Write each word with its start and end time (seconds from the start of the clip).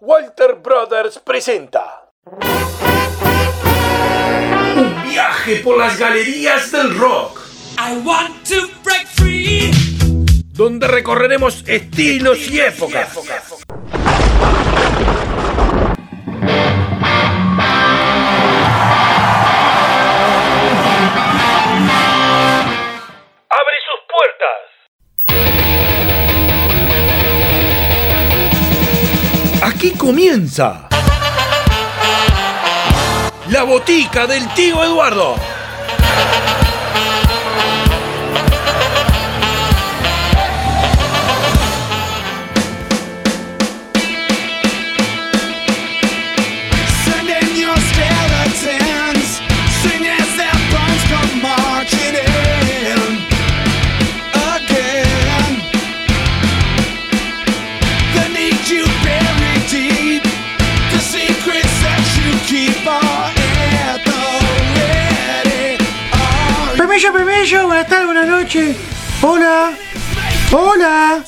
Walter 0.00 0.56
Brothers 0.62 1.18
presenta 1.18 2.10
Un 4.76 5.02
viaje 5.04 5.56
por 5.64 5.78
las 5.78 5.98
galerías 5.98 6.70
del 6.70 6.96
rock, 6.98 7.40
I 7.78 7.98
want 8.04 8.46
to 8.48 8.68
break 8.84 9.06
free. 9.06 9.70
donde 10.52 10.86
recorreremos 10.86 11.64
estilos 11.66 12.50
y 12.50 12.60
épocas. 12.60 13.10
Abre 13.16 13.34
comienza 30.06 30.86
la 33.48 33.64
botica 33.64 34.24
del 34.28 34.46
tío 34.54 34.84
Eduardo. 34.84 35.34
Permiso, 67.46 67.66
buenas 67.68 67.86
tardes, 67.86 68.06
buenas 68.06 68.26
noches. 68.26 68.76
Hola, 69.22 69.70
hola. 70.50 71.22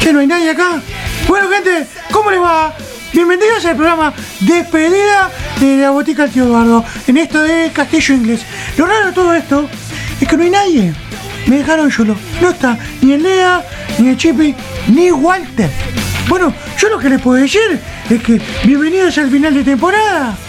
Que 0.00 0.10
no 0.10 0.20
hay 0.20 0.26
nadie 0.26 0.48
acá. 0.48 0.80
Bueno, 1.28 1.50
gente, 1.50 1.86
¿cómo 2.10 2.30
les 2.30 2.40
va? 2.40 2.74
Bienvenidos 3.12 3.62
al 3.66 3.76
programa 3.76 4.14
Despedida 4.40 5.30
de 5.60 5.76
la 5.76 5.90
Botica 5.90 6.22
del 6.22 6.32
Tío 6.32 6.44
Eduardo. 6.44 6.82
En 7.06 7.18
esto 7.18 7.42
de 7.42 7.70
Castillo 7.74 8.14
Inglés. 8.14 8.40
Lo 8.78 8.86
raro 8.86 9.08
de 9.08 9.12
todo 9.12 9.34
esto 9.34 9.68
es 10.18 10.26
que 10.26 10.34
no 10.34 10.44
hay 10.44 10.50
nadie. 10.50 10.94
Me 11.46 11.58
dejaron 11.58 11.90
solo. 11.90 12.16
No 12.40 12.48
está 12.48 12.78
ni 13.02 13.12
el 13.12 13.22
Lea, 13.22 13.62
ni 13.98 14.08
el 14.08 14.16
Chippy, 14.16 14.54
ni 14.88 15.10
Walter. 15.12 15.70
Bueno, 16.26 16.54
yo 16.78 16.88
lo 16.88 16.98
que 16.98 17.10
les 17.10 17.20
puedo 17.20 17.42
decir 17.42 17.78
es 18.08 18.22
que 18.22 18.40
bienvenidos 18.64 19.18
al 19.18 19.30
final 19.30 19.52
de 19.52 19.62
temporada. 19.62 20.38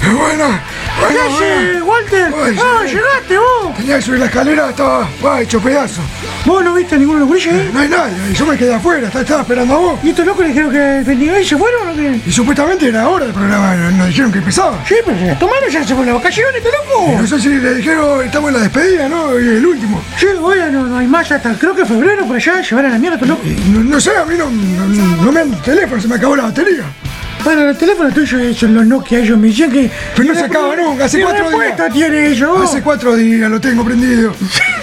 Bueno, 0.00 0.58
¿Qué 0.98 1.14
bueno, 1.14 1.36
haces, 1.36 1.72
bueno. 1.80 1.86
Walter? 1.86 2.34
Ay, 2.44 2.56
Ah, 2.60 2.84
llegaste 2.84 3.38
vos. 3.38 3.76
Tenía 3.76 3.96
que 3.96 4.02
subir 4.02 4.18
la 4.20 4.26
escalera, 4.26 4.70
estaba 4.70 5.08
va, 5.24 5.40
hecho 5.40 5.60
pedazo. 5.60 6.02
¿Vos 6.44 6.64
no 6.64 6.74
viste 6.74 6.94
a 6.94 6.98
ninguno 6.98 7.18
de 7.18 7.20
los 7.20 7.28
gurises 7.28 7.52
ahí? 7.52 7.70
No 7.72 7.80
hay 7.80 7.88
nadie, 7.88 8.14
yo 8.34 8.46
me 8.46 8.56
quedé 8.56 8.74
afuera, 8.74 9.08
estaba, 9.08 9.42
esperando 9.42 9.74
a 9.74 9.78
vos. 9.78 10.00
¿Y 10.02 10.10
estos 10.10 10.26
locos 10.26 10.42
le 10.42 10.48
dijeron 10.48 10.70
que 10.72 11.02
vendían 11.06 11.40
y 11.40 11.44
se 11.44 11.56
fueron 11.56 11.88
o 11.88 11.94
qué? 11.94 12.20
Y 12.26 12.32
supuestamente 12.32 12.88
era 12.88 13.08
hora 13.08 13.26
del 13.26 13.34
programa, 13.34 13.74
nos 13.74 14.08
dijeron 14.08 14.32
que 14.32 14.38
empezaba. 14.38 14.78
Sí, 14.86 14.96
pero 15.04 15.18
se 15.18 15.34
tomaron, 15.36 15.70
ya 15.70 15.80
se 15.82 15.94
fueron 15.94 16.06
las 16.06 16.14
vacaciones, 16.16 16.54
este 16.56 16.70
loco. 16.70 17.12
No 17.20 17.26
sé 17.26 17.40
si 17.40 17.48
le 17.48 17.74
dijeron, 17.74 18.24
estamos 18.24 18.48
en 18.48 18.54
la 18.56 18.62
despedida, 18.62 19.08
¿no? 19.08 19.38
Y 19.38 19.48
el 19.48 19.66
último. 19.66 20.02
Sí, 20.18 20.26
bueno, 20.40 20.86
no 20.86 20.98
hay 20.98 21.06
más 21.06 21.30
hasta 21.30 21.52
creo 21.54 21.74
que 21.74 21.84
febrero 21.84 22.26
por 22.26 22.36
allá, 22.36 22.60
llevar 22.62 22.86
a 22.86 22.88
la 22.90 22.98
mierda 22.98 23.16
estos 23.16 23.28
locos. 23.28 23.46
No, 23.70 23.84
no 23.84 24.00
sé, 24.00 24.16
a 24.16 24.24
mí 24.24 24.34
no, 24.36 24.50
no, 24.50 25.24
no 25.24 25.32
me 25.32 25.40
dan 25.40 25.62
teléfono, 25.62 26.00
se 26.00 26.08
me 26.08 26.16
acabó 26.16 26.34
la 26.36 26.44
batería. 26.44 26.84
Bueno, 27.44 27.68
el 27.70 27.76
teléfono 27.78 28.10
tuyo 28.12 28.52
son 28.54 28.74
los 28.74 28.86
Nokia, 28.86 29.20
ellos 29.20 29.38
me 29.38 29.48
decían 29.48 29.70
que... 29.70 29.90
Pero 30.16 30.28
no 30.28 30.34
se 30.38 30.44
acaba 30.44 30.76
nunca, 30.76 31.04
hace 31.06 31.18
¿Qué 31.18 31.22
cuatro 31.24 31.48
días. 31.48 31.60
respuesta 31.60 31.88
tiene 31.90 32.26
eso? 32.32 32.62
Hace 32.62 32.82
cuatro 32.82 33.16
días 33.16 33.50
lo 33.50 33.60
tengo 33.60 33.84
prendido. 33.84 34.34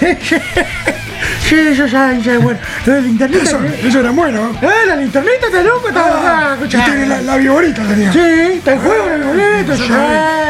sí, 1.48 1.54
eso 1.54 1.86
ya, 1.86 2.18
ya, 2.18 2.38
bueno. 2.38 2.58
Lo 2.86 2.94
del 2.94 3.06
internet... 3.06 3.42
Eso, 3.42 3.58
¿eh? 3.62 3.80
eso 3.84 4.00
era 4.00 4.10
bueno. 4.10 4.52
¿no? 4.52 4.68
Ah, 4.68 4.86
la 4.86 5.02
interneta 5.02 5.46
está 5.46 5.62
loco, 5.62 5.88
está 5.88 6.04
Ah, 6.06 6.56
ah, 6.60 6.66
tiene 6.68 7.06
la, 7.06 7.22
la 7.22 7.36
viborita 7.36 7.82
tenía. 7.82 8.12
Sí, 8.12 8.18
está 8.18 8.72
el 8.72 8.78
juego, 8.80 9.10
el 9.10 9.22
boleto, 9.22 9.76
sí, 9.76 9.82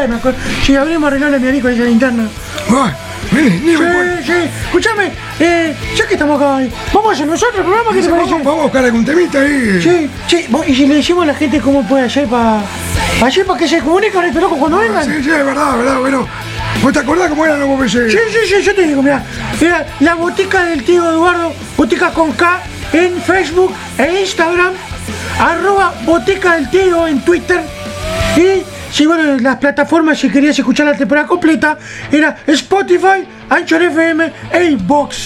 me 0.08 0.14
acuerdo. 0.14 0.38
Sí, 0.64 0.76
abrimos 0.76 1.08
arreglar 1.08 1.34
a 1.34 1.38
mi 1.38 1.48
amigo 1.48 1.68
esa 1.68 1.82
linterna. 1.82 2.28
Sí, 3.30 4.22
sí. 4.26 4.32
Escúchame, 4.66 5.10
eh, 5.40 5.74
ya 5.96 6.06
que 6.06 6.14
estamos 6.14 6.40
acá 6.40 6.60
vamos 6.92 7.10
a 7.10 7.12
hacer 7.12 7.26
nosotros 7.26 7.58
el 7.58 7.64
programa, 7.64 7.90
¿qué 7.92 8.02
te 8.02 8.08
Vamos, 8.08 8.24
parece? 8.28 8.44
vamos 8.44 8.60
a 8.60 8.62
buscar 8.64 8.84
algún 8.84 9.04
temita 9.04 9.40
ahí. 9.40 9.80
Sí, 9.82 10.10
sí, 10.28 10.46
vos- 10.48 10.66
y 10.68 10.74
si 10.74 10.86
le 10.86 10.94
decimos 10.96 11.24
a 11.24 11.26
la 11.28 11.34
gente 11.34 11.60
cómo 11.60 11.86
puede 11.86 12.04
hacer 12.06 12.26
para 12.28 12.60
hacer 13.22 13.46
para 13.46 13.58
que 13.58 13.68
se 13.68 13.78
comunique 13.80 14.12
con 14.12 14.24
estos 14.24 14.42
locos 14.42 14.58
cuando 14.58 14.78
vengan. 14.78 15.04
Sí, 15.04 15.12
sí, 15.22 15.30
es 15.30 15.44
verdad, 15.44 15.76
verdad, 15.76 15.98
bueno. 16.00 16.26
¿Vos 16.82 16.92
te 16.92 16.98
acordás 16.98 17.28
cómo 17.30 17.44
eran 17.44 17.58
los 17.60 17.68
BPC? 17.68 18.10
Sí, 18.10 18.18
sí, 18.30 18.38
sí, 18.56 18.62
yo 18.62 18.74
te 18.74 18.82
digo, 18.82 19.02
mira, 19.02 19.22
mira, 19.60 19.86
la 20.00 20.14
botica 20.14 20.64
del 20.64 20.84
tío 20.84 21.08
Eduardo, 21.10 21.52
botica 21.76 22.10
con 22.10 22.32
K 22.32 22.60
en 22.92 23.20
Facebook 23.22 23.72
e 23.98 24.20
Instagram, 24.20 24.72
arroba 25.40 25.94
botica 26.04 26.54
del 26.56 26.68
tío 26.70 27.06
en 27.06 27.20
Twitter 27.20 27.60
y 28.36 28.62
si 28.90 29.06
bueno, 29.06 29.38
las 29.38 29.56
plataformas 29.56 30.18
si 30.18 30.30
querías 30.30 30.58
escuchar 30.58 30.86
la 30.86 30.96
temporada 30.96 31.26
completa 31.26 31.78
era 32.10 32.36
Spotify, 32.46 33.26
Anchor 33.48 33.82
FM 33.82 34.32
e 34.52 34.64
iVoox. 34.72 35.16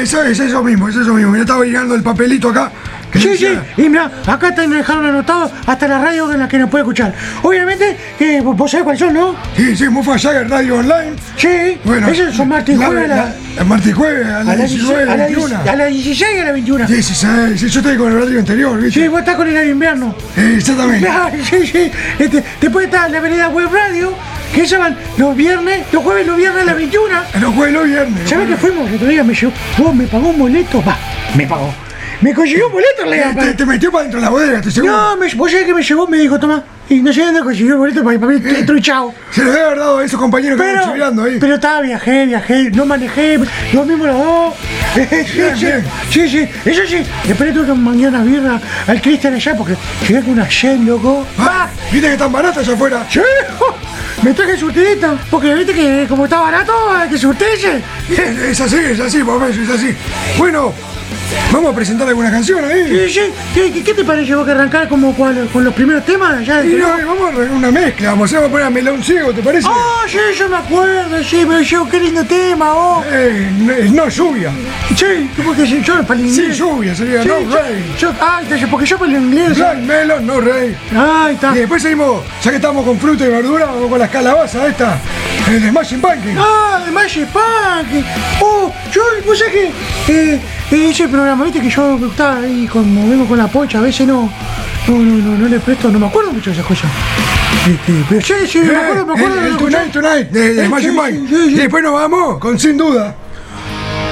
Eso 0.00 0.22
es 0.22 0.38
eso 0.40 0.62
mismo, 0.62 0.88
es 0.88 0.96
eso 0.96 1.14
mismo. 1.14 1.34
Yo 1.34 1.42
estaba 1.42 1.64
llegando 1.64 1.94
el 1.94 2.02
papelito 2.02 2.48
acá. 2.50 2.70
Sí, 3.18 3.36
sí, 3.36 3.46
y 3.76 3.88
mira, 3.88 4.10
acá 4.26 4.54
te 4.54 4.66
dejaron 4.66 5.06
anotado 5.06 5.50
hasta 5.66 5.88
la 5.88 5.98
radio 5.98 6.32
en 6.32 6.40
la 6.40 6.48
que 6.48 6.58
nos 6.58 6.68
puede 6.70 6.82
escuchar. 6.82 7.14
Obviamente, 7.42 7.96
que 8.18 8.40
vos 8.40 8.70
sabés 8.70 8.84
cuáles 8.84 9.00
son, 9.00 9.14
¿no? 9.14 9.34
Sí, 9.56 9.76
sí, 9.76 9.88
Mufa 9.88 10.18
Jagger 10.18 10.48
Radio 10.48 10.78
Online. 10.78 11.12
Sí, 11.36 11.78
Bueno, 11.84 12.08
esos 12.08 12.34
son 12.34 12.48
martes 12.48 12.74
y 12.74 12.78
jueves 12.78 13.10
a 13.10 13.16
la- 13.56 13.64
martes 13.64 13.88
y 13.88 13.92
jueves 13.92 14.26
a 14.26 14.44
las 14.44 14.58
las 14.58 14.70
19, 14.70 15.04
16 15.04 15.08
a 15.08 15.16
las 15.16 15.26
21. 15.26 15.48
16 15.48 15.68
a 15.68 15.76
las 15.76 15.88
16 15.88 16.30
y 16.36 16.38
a 16.40 16.44
las 16.44 16.52
21. 16.52 16.86
16, 16.86 17.60
sí, 17.60 17.68
yo 17.68 17.80
estoy 17.80 17.96
con 17.96 18.12
el 18.12 18.16
horario 18.18 18.38
anterior, 18.40 18.80
¿viste? 18.80 19.00
Sí, 19.00 19.08
vos 19.08 19.20
estás 19.20 19.36
con 19.36 19.46
el 19.46 19.54
horario 19.54 19.72
invierno. 19.72 20.14
Exactamente. 20.36 21.08
Sí, 21.50 21.66
sí. 21.66 21.90
Este, 22.18 22.42
después 22.60 22.86
está 22.86 23.08
la 23.08 23.18
avenida 23.18 23.48
Web 23.48 23.68
Radio, 23.72 24.12
que 24.54 24.66
se 24.66 24.76
van 24.76 24.96
los 25.16 25.36
viernes, 25.36 25.86
los 25.92 26.02
jueves, 26.02 26.26
los 26.26 26.36
viernes 26.36 26.62
a 26.62 26.66
las 26.66 26.76
21. 26.76 27.14
Los 27.40 27.54
jueves, 27.54 27.74
los 27.74 27.84
viernes. 27.84 28.28
¿Sabés 28.28 28.48
que 28.48 28.56
fuimos? 28.56 28.88
El 28.88 28.96
otro 28.96 29.08
día 29.08 29.24
me 29.24 29.34
llegó, 29.34 29.52
vos 29.78 29.94
me 29.94 30.06
pagó 30.06 30.28
un 30.28 30.38
boleto, 30.38 30.82
va, 30.84 30.96
me 31.36 31.46
pagó. 31.46 31.72
Me 32.20 32.32
consiguió 32.34 32.66
un 32.68 32.72
boleto, 32.72 33.04
le 33.06 33.20
Eh, 33.20 33.34
te, 33.38 33.54
te 33.54 33.66
metió 33.66 33.90
para 33.92 34.02
dentro 34.04 34.20
de 34.20 34.24
la 34.26 34.30
bodega, 34.30 34.60
te 34.60 34.70
seguro. 34.70 34.92
No, 34.92 35.16
me, 35.16 35.32
vos 35.34 35.50
sabés 35.50 35.66
que 35.66 35.74
me 35.74 35.82
llegó, 35.82 36.06
me 36.06 36.18
dijo, 36.18 36.38
toma, 36.38 36.62
y 36.88 37.00
no 37.00 37.12
sé 37.12 37.20
dónde 37.22 37.40
consiguió 37.40 37.72
el 37.72 37.78
boleto 37.78 38.02
para, 38.04 38.18
para 38.18 38.32
mí, 38.32 38.40
truchado. 38.64 39.12
Se 39.30 39.44
lo 39.44 39.50
haber 39.52 39.78
dado 39.78 39.98
a 39.98 40.04
esos 40.04 40.18
compañeros 40.18 40.56
que 40.56 40.62
Pero, 40.64 40.74
estaban 40.76 40.94
chiveando 40.94 41.24
ahí. 41.24 41.36
pero 41.38 41.54
estaba, 41.56 41.80
viajé, 41.82 42.26
viajé, 42.26 42.70
no 42.70 42.86
manejé, 42.86 43.38
lo 43.72 43.84
mismo 43.84 44.06
los 44.06 44.18
dos. 44.18 44.54
sí, 44.94 45.02
sí, 45.56 45.66
sí, 46.10 46.28
sí, 46.28 46.48
eso 46.64 46.82
sí. 46.86 47.02
Después 47.26 47.48
le 47.50 47.54
tuve 47.54 47.66
que 47.66 47.72
manguear 47.74 48.10
una 48.10 48.22
birra 48.24 48.60
al 48.86 49.00
Cristian 49.02 49.34
allá 49.34 49.54
porque 49.56 49.76
llegué 50.08 50.20
con 50.20 50.30
una 50.30 50.50
sed, 50.50 50.78
loco. 50.80 51.26
Ah, 51.38 51.68
¿Viste 51.92 52.06
que 52.06 52.12
están 52.14 52.32
baratas 52.32 52.58
allá 52.58 52.72
afuera? 52.74 53.06
Sí, 53.10 53.20
me 54.22 54.32
traje 54.32 54.56
surtidito, 54.56 55.18
porque 55.30 55.54
viste 55.54 55.74
que 55.74 56.06
como 56.08 56.24
está 56.24 56.40
barato 56.40 56.72
hay 56.94 57.08
que 57.10 57.18
surtirse. 57.18 57.82
Es 58.48 58.60
así, 58.60 58.76
es 58.76 59.00
así, 59.00 59.22
papá, 59.22 59.48
es 59.48 59.68
así. 59.68 59.94
Bueno, 60.38 60.72
vamos 61.52 61.72
a 61.72 61.74
presentar 61.74 62.08
alguna 62.08 62.30
canción 62.30 62.64
ahí. 62.64 63.08
Sí, 63.08 63.20
sí. 63.54 63.82
¿Qué, 63.82 63.94
te 63.94 64.04
parece 64.04 64.34
vos 64.34 64.44
que 64.44 64.52
arrancar 64.52 64.88
como 64.88 65.14
con 65.14 65.64
los 65.64 65.74
primeros 65.74 66.04
temas? 66.04 66.44
Ya 66.46 66.64
Y 66.64 66.74
no, 66.74 66.88
vamos 66.88 67.22
a 67.22 67.28
arreglar 67.28 67.50
una 67.56 67.70
mezcla, 67.70 68.10
vamos 68.10 68.32
a 68.32 68.40
poner 68.48 68.66
a 68.66 68.70
Melón 68.70 69.02
Ciego, 69.02 69.32
¿te 69.32 69.42
parece? 69.42 69.68
Ah, 69.70 70.04
sí, 70.08 70.18
yo 70.38 70.48
me 70.48 70.56
acuerdo, 70.56 71.22
sí, 71.22 71.44
pero 71.46 71.60
yo, 71.60 71.88
qué 71.88 72.00
lindo 72.00 72.24
tema, 72.24 72.72
vos. 72.72 73.04
Eh, 73.10 73.50
no, 73.92 74.08
lluvia. 74.08 74.50
Sí, 74.96 75.30
porque 75.44 75.66
si 75.66 75.82
yo 75.82 76.02
para 76.04 76.20
el 76.20 76.30
Sí, 76.30 76.40
inglés. 76.42 76.58
lluvia, 76.58 76.94
sería 76.94 77.22
Sí, 77.22 77.28
no 77.28 77.56
rain. 77.56 77.84
yo- 77.98 78.12
ah, 78.20 78.40
porque 78.70 78.86
yo 78.86 78.98
para 78.98 79.10
el 79.12 79.22
inglés. 79.22 79.56
Black 79.56 79.78
Melon, 79.78 80.26
no 80.26 80.40
rey. 80.40 80.76
Ahí 80.96 81.34
está. 81.34 81.52
Y 81.54 81.60
después 81.60 81.82
seguimos, 81.82 82.22
ya 82.42 82.50
que 82.50 82.56
estamos 82.56 82.84
con 82.84 82.98
fruta 82.98 83.24
y 83.24 83.28
verdura, 83.28 83.66
vamos 83.66 83.88
con 83.90 83.98
las 83.98 84.10
calabazas 84.10 84.68
esta, 84.68 84.98
el 85.50 85.68
Smashing 85.70 86.00
Pumpkin. 86.00 86.36
Ah, 86.38 86.82
de 86.84 86.90
Magic 86.92 87.26
Punk. 87.28 88.04
Oh, 88.40 88.72
yo, 88.92 89.02
vos 89.26 89.38
sabés 89.38 89.54
que 90.06 90.34
eh, 90.34 90.40
eh, 90.70 90.88
ese 90.90 91.08
programa, 91.08 91.44
viste 91.44 91.60
que 91.60 91.70
yo 91.70 91.96
estaba 92.06 92.38
ahí 92.38 92.66
como 92.66 93.08
vengo 93.08 93.26
con 93.26 93.38
la 93.38 93.46
pocha, 93.46 93.78
a 93.78 93.82
veces 93.82 94.06
no, 94.06 94.30
no, 94.88 94.98
no, 94.98 95.14
no, 95.24 95.38
no 95.38 95.48
le 95.48 95.60
presto, 95.60 95.90
no 95.90 95.98
me 95.98 96.06
acuerdo 96.06 96.32
mucho 96.32 96.50
de 96.50 96.54
esas 96.56 96.66
cosas. 96.66 96.90
Este, 97.68 98.04
pero 98.08 98.20
sí, 98.20 98.34
sí, 98.46 98.58
me 98.60 98.76
acuerdo, 98.76 99.06
me 99.06 99.12
acuerdo. 99.14 99.40
el, 99.40 99.46
el 99.46 99.56
Tonight. 99.56 99.92
Tonight 99.92 100.30
de, 100.30 100.54
de 100.54 100.64
Eh, 100.66 100.70
sí, 100.80 101.26
sí. 101.28 101.36
Y 101.50 101.54
después 101.54 101.82
nos 101.82 101.94
vamos 101.94 102.38
con 102.38 102.58
Sin 102.58 102.76
Duda. 102.76 103.14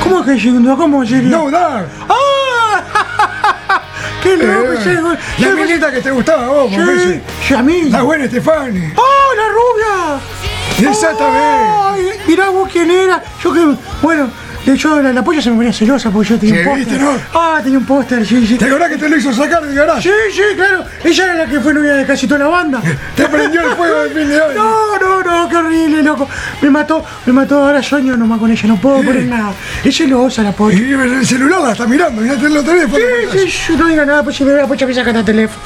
¿Cómo 0.02 0.20
es 0.20 0.26
que 0.26 0.40
segundo? 0.40 0.76
¿Cómo 0.76 1.06
sería? 1.06 1.30
No 1.30 1.50
Doubt. 1.50 1.88
¡Ah! 2.08 2.82
¡Qué 4.22 4.36
loco 4.36 4.72
Eh, 4.72 5.18
la 5.38 5.48
minita 5.50 5.90
que 5.92 6.00
te 6.00 6.10
gustaba 6.10 6.48
vos, 6.48 6.70
Sí, 6.72 7.20
sí, 7.46 7.54
a 7.54 7.62
mí. 7.62 7.82
La 7.90 8.02
buena 8.02 8.24
Estefani. 8.24 8.92
¡Oh, 8.96 9.34
la 9.36 9.48
rubia! 9.48 10.90
Exactamente. 10.90 11.38
Ay, 11.40 12.10
mirá 12.26 12.48
vos 12.50 12.68
quién 12.70 12.90
era. 12.90 13.22
Yo 13.42 13.52
que, 13.52 13.76
bueno, 14.02 14.28
De 14.64 14.72
hecho, 14.72 15.00
la, 15.02 15.12
la 15.12 15.22
polla 15.22 15.42
se 15.42 15.50
me 15.50 15.56
ponía 15.56 15.72
celosa 15.72 16.10
porque 16.10 16.30
yo 16.30 16.38
tenía 16.38 16.54
Sí, 16.54 16.60
un 16.60 16.64
póster. 16.74 16.86
¿viste, 16.88 17.04
no? 17.04 17.10
Ah, 17.34 17.60
tenía 17.62 17.78
un 17.78 17.84
póster, 17.84 18.26
sí, 18.26 18.46
sí. 18.46 18.56
¿Te 18.56 18.64
acordás 18.64 18.88
que 18.88 18.96
te 18.96 19.08
lo 19.10 19.16
hizo 19.16 19.32
sacar 19.32 19.62
del 19.62 19.74
garage? 19.74 20.02
Sí, 20.02 20.10
sí, 20.32 20.42
claro. 20.56 20.84
Ella 21.04 21.24
era 21.24 21.34
la 21.34 21.46
que 21.46 21.60
fue 21.60 21.74
novia 21.74 21.92
de 21.94 22.06
casi 22.06 22.26
toda 22.26 22.40
la 22.40 22.46
banda. 22.48 22.80
Te 23.16 23.26
prendió 23.28 23.60
el 23.60 23.76
fuego 23.76 24.00
de 24.04 24.08
fin 24.10 24.28
de 24.28 24.36
año. 24.42 24.54
No, 24.54 24.98
no, 24.98 25.22
no, 25.22 25.48
qué 25.50 25.56
horrible, 25.56 26.02
loco. 26.02 26.28
Me 26.62 26.70
mató, 26.70 27.04
me 27.26 27.32
mató. 27.34 27.62
Ahora 27.62 27.82
sueño 27.82 28.16
nomás 28.16 28.38
con 28.38 28.50
ella, 28.50 28.66
no 28.68 28.76
puedo 28.80 29.02
poner 29.02 29.24
nada. 29.26 29.52
Es 29.84 29.96
celosa 29.96 30.42
la 30.42 30.50
Y 30.50 30.52
polla. 30.54 30.78
el 31.04 31.26
celular 31.26 31.60
la 31.60 31.72
está 31.72 31.86
mirando, 31.86 32.22
mirate 32.22 32.46
el 32.46 32.64
teléfono. 32.64 32.96
Sí, 33.32 33.38
sí, 33.38 33.50
sí, 33.66 33.76
no 33.76 33.86
diga 33.86 34.06
nada, 34.06 34.22
pues 34.22 34.36
si 34.36 34.44
me 34.44 34.52
ve 34.52 34.62
la 34.62 34.66
pocha 34.66 34.86
me 34.86 34.94
saca 34.94 35.10
el 35.10 35.24
teléfono. 35.24 35.60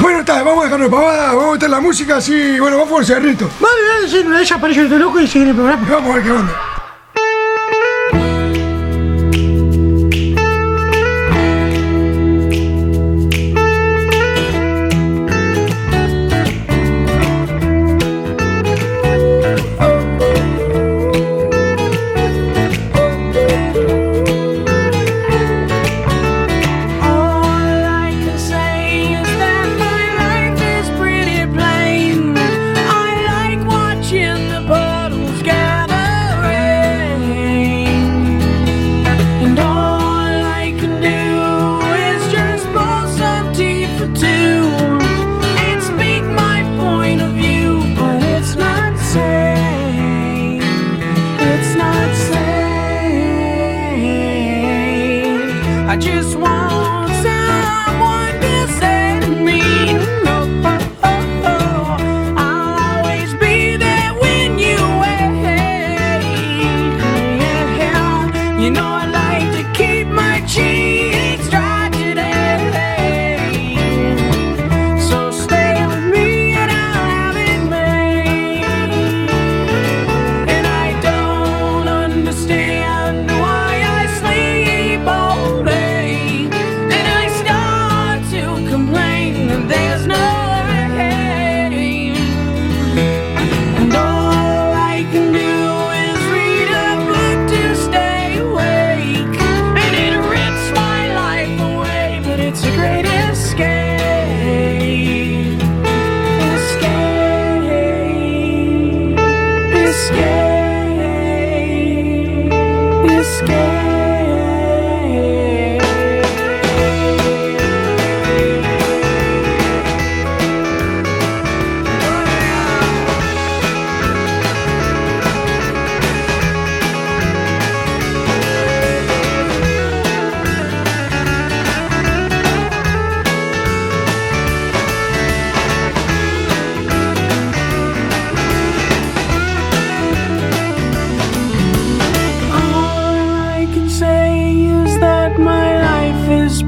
Bueno, 0.00 0.20
está, 0.20 0.42
vamos 0.44 0.60
a 0.60 0.64
dejarnos 0.66 0.90
de 0.90 0.96
pavada, 0.96 1.26
vamos 1.32 1.48
a 1.48 1.52
meter 1.54 1.70
la 1.70 1.80
música 1.80 2.16
así, 2.18 2.60
bueno, 2.60 2.76
vamos 2.76 2.90
por 2.92 3.00
el 3.00 3.06
cerrito. 3.06 3.50
Vale, 3.58 3.74
dale, 3.94 4.08
sí, 4.08 4.22
de 4.22 4.36
ellas 4.36 4.52
aparece 4.52 4.80
el 4.82 4.98
loco 4.98 5.18
y 5.20 5.26
sigue 5.26 5.48
el 5.50 5.54
programa. 5.56 5.84
Vamos 5.90 6.10
a 6.10 6.14
ver 6.14 6.22
qué 6.22 6.30
onda. 6.30 6.52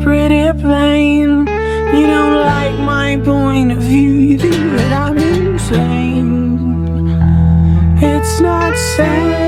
Pretty 0.02 0.52
plain. 0.60 1.46
You 1.96 2.06
don't 2.06 2.34
like 2.34 2.78
my 2.80 3.20
point 3.24 3.72
of 3.72 3.78
view, 3.78 4.10
you 4.10 4.38
think 4.38 4.54
that 4.76 4.92
I'm 4.92 5.18
insane. 5.18 6.58
It's 8.00 8.40
not 8.40 8.76
sane. 8.76 9.47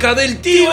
del 0.00 0.40
tío 0.40 0.70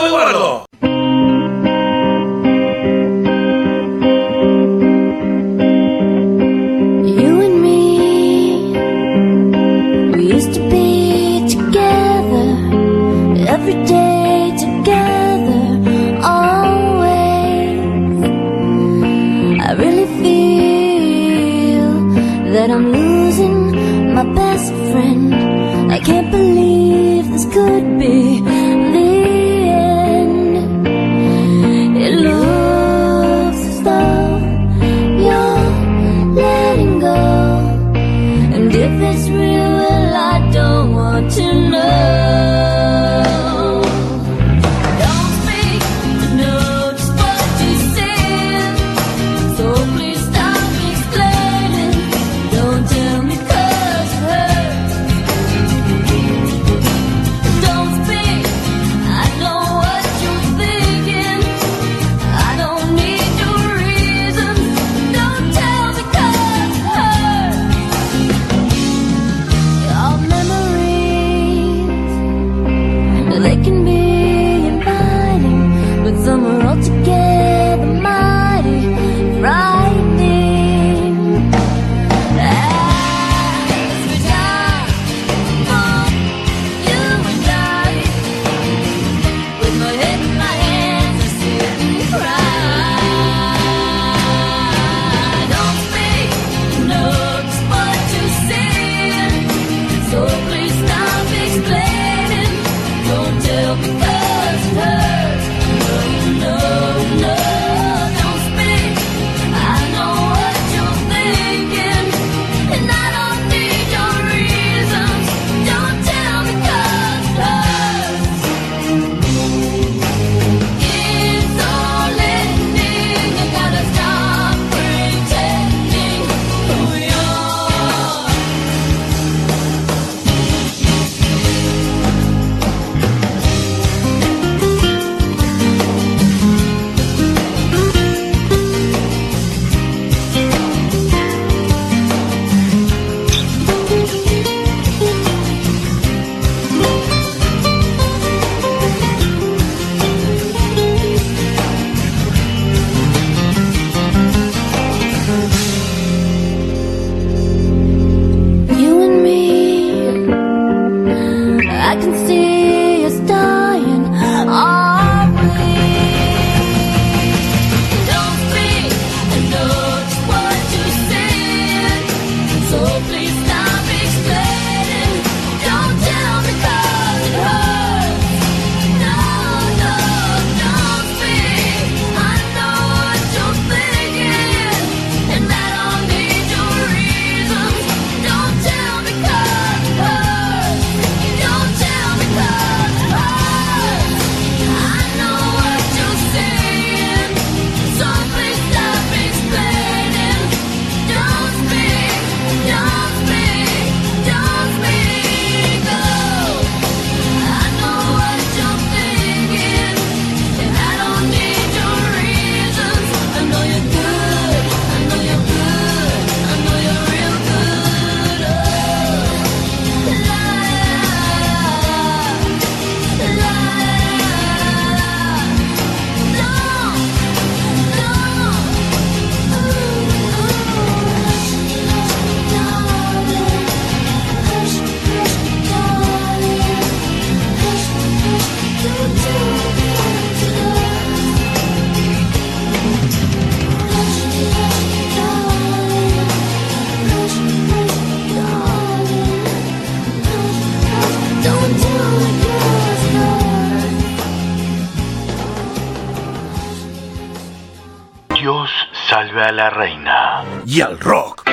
la 259.58 259.72
reina. 259.72 260.43
Y 260.67 260.82
al 260.82 261.00
rock. 261.00 261.43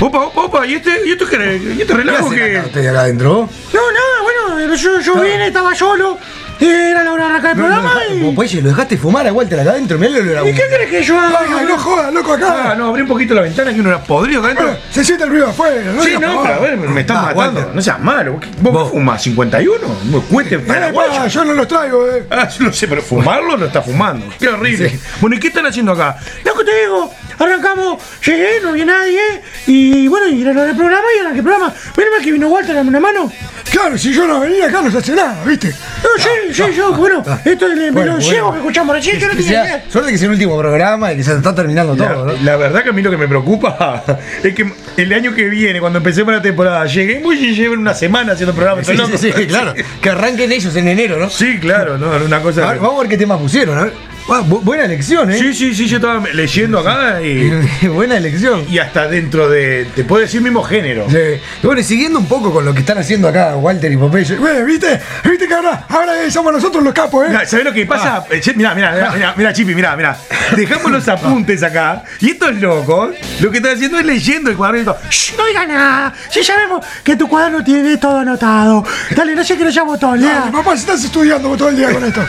Opa, 0.00 0.18
opa, 0.26 0.40
opa, 0.42 0.66
¿y 0.66 0.74
este, 0.74 0.90
y 1.06 1.12
este, 1.12 1.24
qué- 1.26 1.74
y 1.78 1.80
este 1.80 1.94
relajo 1.94 2.28
que...? 2.28 2.58
¿Usted 2.66 2.86
adentro? 2.94 3.48
No, 3.72 3.80
nada, 3.92 4.22
bueno, 4.22 4.74
yo, 4.74 5.00
yo 5.00 5.14
vine, 5.14 5.46
estaba 5.46 5.74
solo. 5.74 6.18
Era 6.60 7.02
la 7.02 7.12
hora 7.12 7.24
de 7.24 7.30
arrancar 7.30 7.50
el 7.52 7.56
No, 7.58 7.64
programa 7.64 7.94
no, 8.08 8.14
y. 8.14 8.34
Popeye, 8.34 8.62
lo 8.62 8.68
dejaste 8.70 8.96
fumar 8.96 9.26
a 9.26 9.32
Walter 9.32 9.60
acá 9.60 9.70
adentro, 9.70 9.98
mirá 9.98 10.12
lo 10.12 10.48
¿Y 10.48 10.52
qué 10.54 10.62
crees 10.68 10.90
que 10.90 11.02
yo 11.02 11.18
haga? 11.20 11.40
Ay, 11.40 11.66
no 11.66 11.76
jodas, 11.78 12.12
loco, 12.12 12.32
Ah, 12.32 12.36
acá. 12.36 12.74
no, 12.76 12.88
abrí 12.88 13.02
un 13.02 13.08
poquito 13.08 13.34
la 13.34 13.42
ventana 13.42 13.72
que 13.74 13.80
uno 13.80 13.88
era 13.90 14.02
podrido 14.02 14.40
acá 14.40 14.52
adentro. 14.52 14.76
se 14.90 15.04
siente 15.04 15.24
el 15.24 15.30
ruido 15.30 15.48
afuera, 15.48 15.92
¿no? 15.92 16.02
Sí, 16.02 16.12
no, 16.20 16.42
pero 16.42 16.54
a 16.54 16.58
ver, 16.58 16.76
me 16.76 17.00
estás 17.00 17.16
Ah, 17.18 17.22
matando. 17.34 17.60
Walter. 17.60 17.74
No 17.74 17.82
seas 17.82 18.00
malo. 18.00 18.40
¿Vos, 18.60 18.72
Vos. 18.72 18.90
fumas 18.90 19.22
51? 19.22 19.86
¿Un 20.12 20.20
cuete 20.22 20.54
Eh, 20.56 20.58
paraguayo? 20.60 21.12
pa, 21.22 21.26
yo 21.26 21.44
no 21.44 21.52
los 21.54 21.68
traigo, 21.68 22.06
eh. 22.08 22.26
Ah, 22.30 22.48
yo 22.48 22.64
no 22.64 22.72
sé, 22.72 22.86
pero 22.88 23.02
fumarlo 23.02 23.56
no 23.56 23.66
está 23.66 23.82
fumando. 23.82 24.26
Qué 24.38 24.48
horrible. 24.48 24.98
Bueno, 25.20 25.36
¿y 25.36 25.40
qué 25.40 25.48
están 25.48 25.66
haciendo 25.66 25.92
acá? 25.92 26.16
Lo 26.44 26.54
que 26.54 26.64
te 26.64 26.80
digo, 26.82 27.12
arrancamos, 27.38 28.02
llegué, 28.24 28.60
no 28.62 28.70
había 28.70 28.84
nadie, 28.84 29.20
y 29.66 30.06
bueno, 30.08 30.28
y 30.28 30.42
era 30.42 30.52
del 30.64 30.76
programa 30.76 31.04
y 31.16 31.20
arranqué 31.20 31.38
el 31.38 31.44
programa. 31.44 31.74
Menos 31.96 32.12
mal 32.16 32.22
que 32.24 32.32
vino 32.32 32.48
Walter, 32.48 32.74
dame 32.74 32.88
una 32.90 33.00
mano. 33.00 33.32
Claro, 33.70 33.98
si 33.98 34.12
yo 34.12 34.26
no 34.26 34.38
venía 34.40 34.66
acá 34.66 34.82
no 34.82 34.90
se 34.90 34.98
hace 34.98 35.12
nada, 35.14 35.42
¿viste? 35.44 35.68
No, 35.68 36.08
sí, 36.22 36.28
sí, 36.52 36.62
yo, 36.76 36.92
bueno, 36.92 37.24
esto 37.44 37.66
es 37.66 37.78
el 37.78 37.90
Bueno, 37.92 38.20
ciego 38.20 38.52
que 38.52 38.58
escuchamos 38.58 38.94
recién, 38.94 39.18
yo 39.18 39.26
no 39.26 39.32
Que 39.32 39.42
tenía 39.42 39.64
idea. 39.64 39.84
suerte 39.88 40.12
que 40.12 40.18
sea 40.18 40.26
el 40.26 40.32
último 40.34 40.56
programa 40.56 41.12
y 41.12 41.16
que 41.16 41.24
se 41.24 41.34
está 41.34 41.52
terminando 41.54 41.96
La, 41.96 42.08
todo, 42.14 42.26
¿no? 42.26 42.32
la 42.44 42.56
verdad 42.56 42.84
que 42.84 42.90
a 42.90 42.92
mí 42.92 43.02
lo 43.02 43.10
que 43.10 43.16
me 43.16 43.26
preocupa 43.26 44.04
es 44.44 44.54
que 44.54 44.72
el 44.96 45.12
año 45.12 45.34
que 45.34 45.48
viene, 45.48 45.80
cuando 45.80 45.98
empecemos 45.98 46.32
la 46.32 46.40
temporada, 46.42 46.86
lleguemos 46.86 47.34
y 47.34 47.52
lleven 47.54 47.80
una 47.80 47.94
semana 47.94 48.34
haciendo 48.34 48.54
programas. 48.54 48.86
Sí, 48.86 48.92
¿estás 48.92 49.20
sí, 49.20 49.32
claro. 49.46 49.74
Que 50.00 50.10
arranquen 50.10 50.52
ellos 50.52 50.76
en 50.76 50.86
enero, 50.86 51.18
¿no? 51.18 51.28
Sí, 51.28 51.58
claro, 51.58 51.98
no, 51.98 52.12
una 52.24 52.40
cosa. 52.40 52.68
A 52.68 52.72
ver, 52.72 52.80
vamos 52.80 52.98
a 52.98 53.00
ver 53.00 53.08
qué 53.08 53.16
temas 53.18 53.40
pusieron, 53.40 53.76
a 53.76 53.84
ver. 53.84 54.13
Ah, 54.26 54.40
bu- 54.42 54.62
buena 54.62 54.84
elección, 54.84 55.30
¿eh? 55.30 55.38
Sí, 55.38 55.52
sí, 55.52 55.74
sí, 55.74 55.86
yo 55.86 55.96
estaba 55.96 56.22
leyendo 56.32 56.78
acá 56.78 57.20
y, 57.22 57.86
buena 57.88 58.16
elección. 58.16 58.64
y 58.70 58.78
hasta 58.78 59.06
dentro 59.06 59.50
de, 59.50 59.86
te 59.94 60.02
puedo 60.04 60.22
decir, 60.22 60.40
mismo 60.40 60.62
género. 60.62 61.06
Sí. 61.10 61.18
Bueno, 61.62 61.80
y 61.82 61.84
siguiendo 61.84 62.18
un 62.18 62.26
poco 62.26 62.50
con 62.50 62.64
lo 62.64 62.72
que 62.72 62.80
están 62.80 62.96
haciendo 62.96 63.28
acá 63.28 63.54
Walter 63.56 63.92
y 63.92 63.96
Popeye. 63.98 64.36
Güey, 64.36 64.64
¿viste? 64.64 64.98
¿Viste 65.28 65.46
que 65.46 65.52
ahora, 65.54 65.84
ahora 65.90 66.22
eh, 66.22 66.30
somos 66.30 66.52
nosotros 66.54 66.82
los 66.82 66.94
capos, 66.94 67.26
eh? 67.26 67.28
Mira, 67.28 67.46
¿Sabés 67.46 67.66
lo 67.66 67.72
que 67.74 67.84
pasa? 67.84 68.24
Eh, 68.30 68.40
che, 68.40 68.54
Mirá, 68.54 68.74
mirá, 68.74 68.92
mirá, 68.92 69.10
mirá, 69.12 69.34
mirá, 69.36 69.52
Chipi, 69.52 69.74
mirá, 69.74 69.94
mirá. 69.94 70.16
Dejamos 70.56 70.90
los 70.90 71.06
apuntes 71.06 71.62
acá. 71.62 72.02
Y 72.20 72.30
estos 72.30 72.54
locos, 72.56 73.10
lo 73.40 73.50
que 73.50 73.58
están 73.58 73.74
haciendo 73.74 73.98
es 73.98 74.06
leyendo 74.06 74.50
el 74.50 74.56
cuadernito. 74.56 74.96
Shh, 75.10 75.34
no 75.36 75.44
diga 75.46 75.66
nada, 75.66 76.14
si 76.30 76.42
sabemos 76.42 76.84
que 77.04 77.14
tu 77.16 77.28
cuaderno 77.28 77.62
tiene 77.62 77.98
todo 77.98 78.18
anotado. 78.20 78.84
Dale, 79.14 79.34
no 79.34 79.44
sé 79.44 79.58
que 79.58 79.64
lo 79.64 79.70
llamo 79.70 79.98
todo, 79.98 80.12
Dale, 80.12 80.22
lea. 80.22 80.48
papá, 80.50 80.72
si 80.76 80.80
estás 80.80 81.04
estudiando 81.04 81.54
todo 81.56 81.68
el 81.68 81.76
día 81.76 81.92
con 81.92 82.02
esto. 82.04 82.24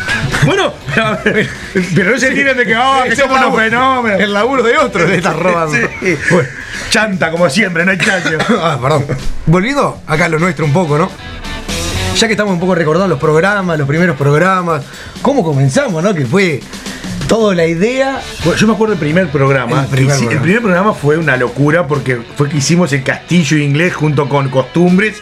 Bueno, 0.46 0.74
a 1.02 1.12
ver, 1.24 1.50
pero 1.94 2.12
no 2.12 2.20
se 2.20 2.32
tiren 2.32 2.58
de 2.58 2.66
que, 2.66 2.76
oh, 2.76 3.04
que 3.04 3.16
somos 3.16 3.40
unos 3.40 3.56
fenómenos. 3.56 4.20
El 4.20 4.34
laburo 4.34 4.64
de 4.64 4.78
otro 4.78 5.06
le 5.06 5.18
estás 5.18 5.36
robando. 5.36 5.76
Sí. 5.76 6.18
Bueno, 6.32 6.50
chanta 6.90 7.32
como 7.32 7.50
siempre, 7.50 7.86
no 7.86 7.92
hay 7.92 7.98
chance. 7.98 8.38
ah, 8.60 8.78
perdón. 8.82 9.06
Volviendo 9.46 10.02
acá 10.08 10.26
a 10.26 10.30
lo 10.30 10.40
nuestro 10.40 10.66
un 10.66 10.74
poco, 10.74 10.98
¿no? 10.98 11.10
Ya 12.18 12.28
que 12.28 12.34
estamos 12.34 12.54
un 12.54 12.60
poco 12.60 12.76
recordando 12.76 13.10
los 13.10 13.20
programas, 13.20 13.78
los 13.78 13.88
primeros 13.88 14.16
programas, 14.16 14.84
cómo 15.22 15.44
comenzamos, 15.44 16.02
¿no? 16.02 16.14
Que 16.14 16.26
fue 16.26 16.62
toda 17.28 17.54
la 17.54 17.66
idea. 17.66 18.22
Bueno, 18.44 18.60
yo 18.60 18.68
me 18.68 18.74
acuerdo 18.74 18.94
del 18.94 19.00
primer 19.00 19.30
programa. 19.30 19.82
El 19.82 19.88
primer 19.88 20.16
programa. 20.16 20.34
el 20.34 20.42
primer 20.42 20.62
programa 20.62 20.94
fue 20.94 21.18
una 21.18 21.36
locura 21.36 21.88
porque 21.88 22.22
fue 22.38 22.50
que 22.50 22.58
hicimos 22.58 22.94
el 22.94 23.04
castillo 23.04 23.58
inglés 23.58 23.94
junto 23.94 24.30
con 24.30 24.50
costumbres. 24.50 25.22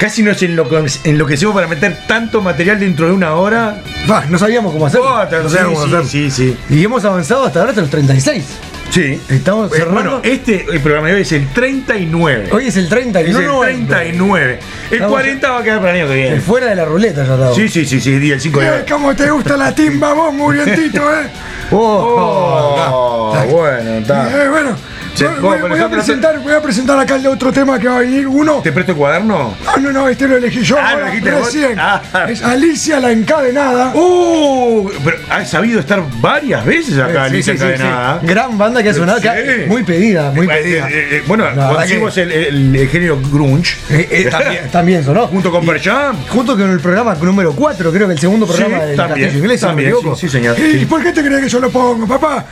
Casi 0.00 0.22
nos 0.22 0.40
enloque- 0.42 0.98
enloquecimos 1.04 1.54
para 1.54 1.66
meter 1.66 1.94
tanto 2.08 2.40
material 2.40 2.80
dentro 2.80 3.06
de 3.06 3.12
una 3.12 3.34
hora. 3.34 3.82
Va, 4.10 4.24
no 4.30 4.38
sabíamos 4.38 4.72
cómo 4.72 4.86
hacerlo. 4.86 5.06
Puta, 5.24 5.42
no 5.42 5.48
sí, 5.50 5.54
sabíamos 5.56 5.80
cómo 5.80 5.86
sí, 5.86 5.94
hacerlo. 5.94 6.08
sí, 6.10 6.30
sí. 6.30 6.56
Y 6.74 6.82
hemos 6.84 7.04
avanzado 7.04 7.44
hasta 7.44 7.58
ahora 7.60 7.70
hasta 7.72 7.82
los 7.82 7.90
36. 7.90 8.44
Sí. 8.90 9.20
Estamos 9.28 9.70
Eh, 9.70 9.76
cerrando. 9.76 9.92
bueno, 9.94 10.20
este 10.24 10.66
el 10.72 10.80
programa 10.80 11.08
de 11.08 11.14
hoy 11.16 11.20
es 11.20 11.32
el 11.32 11.46
39. 11.48 12.48
Hoy 12.50 12.66
es 12.68 12.76
el 12.78 12.88
30 12.88 13.20
y 13.22 13.26
es 13.26 13.32
no, 13.34 13.38
el 13.40 13.46
no, 13.46 13.60
39. 13.60 14.58
El 14.88 14.94
Estamos- 14.94 15.12
40 15.12 15.50
va 15.50 15.58
a 15.58 15.62
quedar 15.62 15.78
para 15.80 15.90
el 15.92 15.96
año 16.00 16.06
que 16.08 16.14
el 16.14 16.20
viene. 16.28 16.40
fuera 16.40 16.66
de 16.68 16.74
la 16.76 16.84
ruleta 16.86 17.16
ya 17.26 17.34
estamos. 17.34 17.54
Sí, 17.56 17.68
sí, 17.68 17.84
sí, 17.84 18.00
sí, 18.00 18.18
día 18.18 18.34
el 18.34 18.40
5 18.40 18.58
de 18.58 18.66
Eh, 18.66 18.68
abril. 18.70 18.84
¿Cómo 18.90 19.14
te 19.14 19.30
gusta 19.30 19.56
la 19.58 19.72
timba 19.74 20.14
vos, 20.14 20.32
murientito, 20.34 21.02
eh? 21.14 21.26
Oh, 21.72 23.32
bueno, 23.50 23.90
está. 23.98 24.44
Eh, 24.44 24.48
bueno, 24.48 24.70
Sí, 25.14 25.24
voy, 25.40 25.58
a 25.80 25.88
presentar, 25.88 26.38
voy 26.40 26.52
a 26.54 26.62
presentar 26.62 26.98
acá 26.98 27.16
el 27.16 27.26
otro 27.26 27.52
tema 27.52 27.78
que 27.78 27.88
va 27.88 27.96
a 27.96 28.00
venir. 28.00 28.26
Uno. 28.26 28.60
¿Te 28.62 28.72
presto 28.72 28.92
el 28.92 28.98
cuaderno? 28.98 29.54
No, 29.66 29.76
no, 29.78 29.92
no, 29.92 30.08
este 30.08 30.26
lo 30.26 30.36
elegí 30.36 30.62
yo 30.62 30.76
Ah, 30.78 30.94
¿lo 30.94 31.04
ahora, 31.06 31.38
recién. 31.40 31.78
Ah. 31.78 32.00
Es 32.28 32.42
Alicia 32.42 33.00
la 33.00 33.10
encadenada. 33.12 33.92
¡Uh! 33.94 34.88
Pero 35.04 35.18
has 35.28 35.50
sabido 35.50 35.80
estar 35.80 36.02
varias 36.20 36.64
veces 36.64 36.96
acá, 36.98 37.12
Sí, 37.28 37.30
Alicia 37.34 37.52
sí, 37.52 37.58
sí, 37.58 37.64
sí. 37.66 37.72
Encadenada. 37.72 38.20
Gran 38.22 38.56
banda 38.56 38.82
que 38.82 38.88
ha 38.90 38.94
sonado 38.94 39.18
acá. 39.18 39.34
Muy 39.66 39.82
pedida, 39.82 40.30
muy 40.30 40.46
Eh, 40.46 40.48
pedida. 40.48 40.88
eh, 40.88 41.08
eh, 41.16 41.22
bueno, 41.26 41.44
conocimos 41.54 42.14
que- 42.14 42.22
el, 42.22 42.32
el- 42.32 42.76
el 42.76 42.88
género 42.88 43.20
grunge. 43.30 43.74
Eh, 43.90 44.08
eh, 44.10 44.28
también, 44.30 44.68
también 44.72 45.04
sonó. 45.04 45.26
Junto 45.26 45.50
con 45.50 45.66
Jam. 45.78 46.16
Junto 46.28 46.56
con 46.56 46.70
el 46.70 46.80
programa 46.80 47.14
número 47.20 47.52
4, 47.52 47.92
creo 47.92 48.06
que 48.06 48.14
el 48.14 48.18
segundo 48.20 48.46
programa 48.46 48.84
del 48.84 48.96
también, 48.96 49.36
Inglés, 49.36 49.60
si 49.60 49.66
no 49.66 49.72
me 49.72 49.82
también, 49.82 49.88
equivoco. 49.96 50.16
sí, 50.16 50.26
sí, 50.28 50.32
señor. 50.32 50.58
¿Y 50.58 50.78
Sí. 50.80 50.86
por 50.86 51.02
qué 51.02 51.12
te 51.12 51.22
crees 51.22 51.42
que 51.42 51.48
yo 51.48 51.58
lo 51.60 51.70
pongo, 51.70 52.06
papá? 52.06 52.46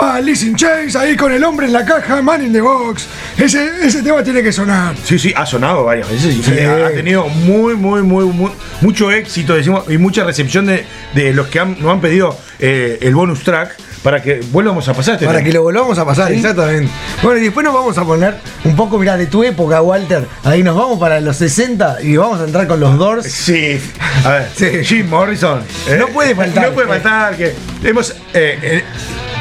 Va 0.00 0.14
Alice 0.16 0.46
in 0.46 0.54
Chains 0.56 0.96
ahí 0.96 1.16
con 1.16 1.30
el 1.32 1.42
hombre 1.44 1.66
en 1.66 1.72
la 1.72 1.84
caja, 1.84 2.13
Man 2.22 2.44
in 2.44 2.52
the 2.52 2.60
Box. 2.60 3.06
Ese, 3.38 3.68
ese 3.82 4.02
tema 4.02 4.22
tiene 4.22 4.42
que 4.42 4.52
sonar. 4.52 4.94
Sí, 5.04 5.18
sí, 5.18 5.32
ha 5.36 5.44
sonado 5.46 5.84
varias 5.84 6.08
veces 6.10 6.36
Sí. 6.44 6.52
ha 6.60 6.90
tenido 6.90 7.26
muy, 7.28 7.74
muy, 7.74 8.02
muy, 8.02 8.24
muy- 8.26 8.52
mucho 8.80 9.10
éxito, 9.10 9.54
decimos, 9.54 9.84
y 9.88 9.98
mucha 9.98 10.24
recepción 10.24 10.66
de, 10.66 10.84
de 11.14 11.32
los 11.32 11.48
que 11.48 11.60
han- 11.60 11.76
nos 11.80 11.92
han 11.92 12.00
pedido 12.00 12.36
eh, 12.58 12.98
el 13.02 13.14
bonus 13.14 13.42
track 13.42 13.76
para 14.02 14.22
que 14.22 14.40
vuelvamos 14.52 14.86
a 14.88 14.92
pasar 14.94 15.14
este 15.14 15.26
Para 15.26 15.38
tema. 15.38 15.48
que 15.48 15.54
lo 15.54 15.62
volvamos 15.62 15.98
a 15.98 16.04
pasar, 16.04 16.28
Sí. 16.28 16.34
exactamente. 16.34 16.90
Bueno, 17.22 17.40
y 17.40 17.44
después 17.44 17.64
nos 17.64 17.72
vamos 17.74 17.96
a 17.98 18.04
poner 18.04 18.34
un 18.64 18.76
poco, 18.76 18.98
mirá, 18.98 19.16
de 19.16 19.26
tu 19.26 19.42
época, 19.42 19.80
Walter. 19.80 20.26
Ahí 20.44 20.62
nos 20.62 20.76
vamos 20.76 20.98
para 21.00 21.20
los 21.20 21.36
60 21.38 21.96
y 22.02 22.16
vamos 22.16 22.40
a 22.40 22.44
entrar 22.44 22.66
con 22.66 22.78
los 22.80 22.98
Doors. 22.98 23.26
Sí, 23.26 23.80
a 24.24 24.28
ver, 24.30 24.48
Sí. 24.54 24.84
Jim 24.84 25.08
Morrison. 25.08 25.62
eh, 25.88 25.96
No 25.98 26.08
puede 26.08 26.34
faltar. 26.34 26.68
No 26.68 26.74
puede 26.74 26.86
faltar 26.88 27.36
que 27.36 27.54
hemos. 27.82 28.10
eh, 28.34 28.58
eh, 28.62 28.84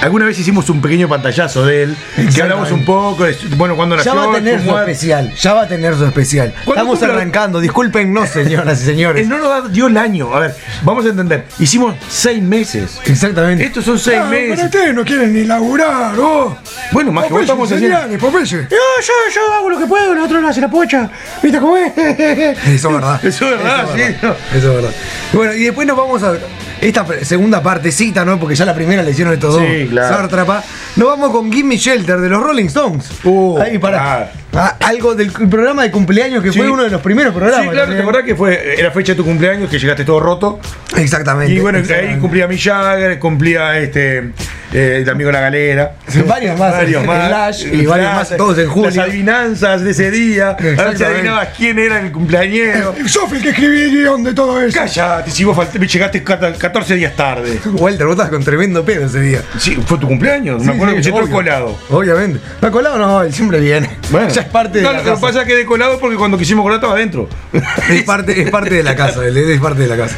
alguna 0.04 0.26
vez 0.26 0.38
hicimos 0.40 0.70
un 0.70 0.82
pequeño 0.82 1.08
pantallazo 1.08 1.66
de 1.66 1.84
él, 1.84 1.98
que 2.34 2.42
hablamos 2.42 2.72
un 2.72 2.86
poco 2.86 3.24
de, 3.26 3.36
bueno, 3.58 3.76
cuando 3.76 3.96
nació. 3.96 4.14
Ya 4.14 4.20
va 4.20 4.32
a 4.32 4.36
tener 4.36 4.60
su 4.60 4.66
muerte. 4.66 4.92
especial, 4.92 5.34
ya 5.36 5.54
va 5.54 5.62
a 5.64 5.68
tener 5.68 5.96
su 5.96 6.06
especial. 6.06 6.54
¿Cuándo 6.66 6.94
Estamos 6.94 7.04
arrancando, 7.04 7.60
discúlpenos, 7.60 8.30
señoras 8.30 8.80
y 8.80 8.84
Eh, 8.84 8.86
señores. 8.86 9.28
No 9.28 9.38
nos 9.40 9.72
dio 9.72 9.88
el 9.88 9.98
año. 9.98 10.34
A 10.34 10.40
ver, 10.40 10.56
vamos 10.84 11.06
a 11.06 11.10
entender. 11.10 11.46
Hicimos 11.60 11.96
seis 12.10 12.42
meses. 12.42 13.00
Exactamente. 13.06 13.64
Estos 13.66 13.86
son 13.86 13.98
seis 14.00 14.20
Ah, 14.22 14.28
pero 14.30 14.50
meses. 14.50 14.66
ustedes 14.66 14.94
no 14.94 15.04
quieren 15.04 15.34
ni 15.34 15.44
laburar, 15.46 16.16
vos. 16.16 16.56
Bueno, 16.92 17.12
más 17.12 17.26
que 17.26 17.34
vos 17.34 17.42
estamos 17.42 17.72
haciendo. 17.72 17.98
Popeye. 18.20 18.46
Yo, 18.46 18.58
yo, 18.70 19.14
yo 19.34 19.54
hago 19.54 19.70
lo 19.70 19.80
que 19.80 19.86
puedo, 19.86 20.14
el 20.14 20.20
otro 20.20 20.40
lo 20.42 20.48
hace 20.48 20.62
la 20.62 20.70
pocha. 20.70 21.10
¿Viste 21.42 21.60
cómo 21.60 21.78
es? 21.78 21.92
Eso 21.98 22.88
es 22.90 22.94
verdad. 22.94 23.26
Eso 23.26 23.46
es 23.46 23.52
verdad, 23.64 23.88
sí. 23.96 24.02
Eso 24.02 24.36
es 24.52 24.64
verdad. 24.64 24.92
Bueno, 25.34 25.54
y 25.54 25.64
después 25.64 25.88
nos 25.88 25.98
vamos 25.98 26.22
a 26.24 26.34
esta 26.82 27.06
segunda 27.24 27.62
partecita, 27.62 28.24
¿no? 28.26 28.40
Porque 28.40 28.56
ya 28.56 28.66
la 28.66 28.74
primera 28.76 29.02
le 29.04 29.12
hicieron 29.12 29.34
estos 29.34 29.56
Sí, 29.58 29.80
dos. 29.82 29.90
claro. 29.90 30.16
Sártrapa. 30.18 30.64
Nos 30.96 31.08
vamos 31.08 31.32
con 31.32 31.52
Gimme 31.52 31.78
Shelter 31.78 32.20
de 32.20 32.30
los 32.30 32.42
Rolling 32.42 32.66
Stones. 32.66 33.10
Uh, 33.24 33.58
Ahí 33.60 33.78
para. 33.78 33.98
claro. 34.00 34.26
Ah, 34.56 34.76
algo 34.82 35.16
del 35.16 35.32
programa 35.32 35.84
de 35.84 35.92
cumpleaños 35.92 36.44
que 36.44 36.52
Sí. 36.52 36.60
fue 36.60 36.70
uno 36.70 36.84
de 36.84 36.90
los 36.90 37.02
primeros 37.02 37.34
programas. 37.34 37.66
Sí, 37.66 37.72
claro, 37.72 37.94
¿te 37.94 38.00
acordás 38.02 38.24
que 38.24 38.36
fue 38.36 38.80
era 38.80 38.92
fecha 38.92 39.14
de 39.14 39.18
tu 39.18 39.24
cumpleaños, 39.26 39.70
que 39.70 39.80
llegaste 39.80 40.06
todo 40.06 40.20
roto? 40.20 40.60
Exactamente. 40.96 41.54
Y 41.54 41.60
bueno, 41.60 41.78
ahí 41.80 41.84
exactamente. 41.84 42.20
cumplía 42.20 42.48
Mick 42.48 42.60
Jagger, 42.62 43.20
cumplía 43.20 43.80
este 43.80 44.32
eh, 44.76 45.02
el 45.04 45.10
amigo 45.10 45.32
la 45.32 45.40
galera. 45.40 45.96
Varios 46.28 46.58
más, 46.58 46.72
Varios 46.74 47.06
más. 47.06 47.62
Y 47.64 47.86
varios 47.86 48.14
más, 48.14 48.38
todos 48.38 48.58
en 48.58 48.68
julio. 48.70 48.90
Las 48.90 48.98
adivinanzas 49.00 49.84
de 49.84 49.92
ese 49.92 50.10
día. 50.12 50.50
A 50.50 50.56
ver 50.56 50.98
si 50.98 51.04
adivinabas 51.04 51.50
quién 51.58 51.78
era 51.80 52.00
el 52.00 52.12
cumpleañero. 52.12 52.94
El 53.34 53.42
que 53.42 53.50
escribí 53.50 53.82
el 53.82 53.92
guion 53.92 54.24
de 54.24 54.34
todo 54.34 54.62
eso. 54.62 54.78
Cállate, 54.78 55.32
si 55.32 55.44
vos 55.44 55.58
falt- 55.58 55.80
llegaste 55.88 56.24
cata- 56.24 56.54
14 56.54 56.96
días 56.96 57.16
tarde. 57.16 57.60
Walter, 57.66 58.06
vos 58.06 58.16
estás 58.16 58.30
con 58.30 58.44
tremendo 58.44 58.84
pedo 58.86 59.06
ese 59.06 59.20
día. 59.22 59.42
Sí, 59.58 59.78
fue 59.86 59.98
tu 59.98 60.08
cumpleaños. 60.08 60.62
Sí, 60.62 60.68
Me 60.70 60.76
acuerdo 60.76 60.96
sí, 60.98 61.02
que 61.04 61.12
obvio. 61.12 61.32
colado. 61.32 61.78
Obviamente. 61.90 62.40
No, 62.62 62.72
colado 62.72 62.98
no, 62.98 63.24
él 63.24 63.34
siempre 63.34 63.60
viene. 63.60 63.90
ya 64.34 64.43
es 64.44 64.50
parte 64.50 64.78
de 64.80 64.84
No, 64.84 64.92
la 64.92 64.98
lo 65.00 65.04
que 65.04 65.10
casa. 65.12 65.22
pasa 65.22 65.42
es 65.42 65.48
que 65.48 65.56
de 65.56 65.66
colado 65.66 66.00
porque 66.00 66.16
cuando 66.18 66.38
quisimos 66.38 66.64
colar 66.64 66.78
estaba 66.78 66.94
adentro. 66.94 67.28
Es 67.90 68.04
parte, 68.04 68.42
es 68.42 68.50
parte 68.50 68.76
de 68.76 68.84
la 68.84 68.96
casa, 68.96 69.26
es 69.26 69.60
parte 69.60 69.82
de 69.82 69.88
la 69.88 69.98
casa. 69.98 70.16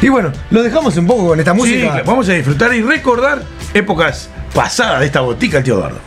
Y 0.00 0.08
bueno, 0.08 0.32
lo 0.50 0.62
dejamos 0.62 0.96
un 0.96 1.06
poco 1.06 1.28
con 1.28 1.38
esta 1.38 1.52
Sí, 1.52 1.56
música. 1.58 2.02
vamos 2.04 2.28
a 2.28 2.32
disfrutar 2.32 2.74
y 2.74 2.82
recordar 2.82 3.42
épocas 3.74 4.28
pasadas 4.54 5.00
de 5.00 5.06
esta 5.06 5.20
botica, 5.20 5.58
el 5.58 5.64
tío 5.64 5.74
Eduardo. 5.74 5.98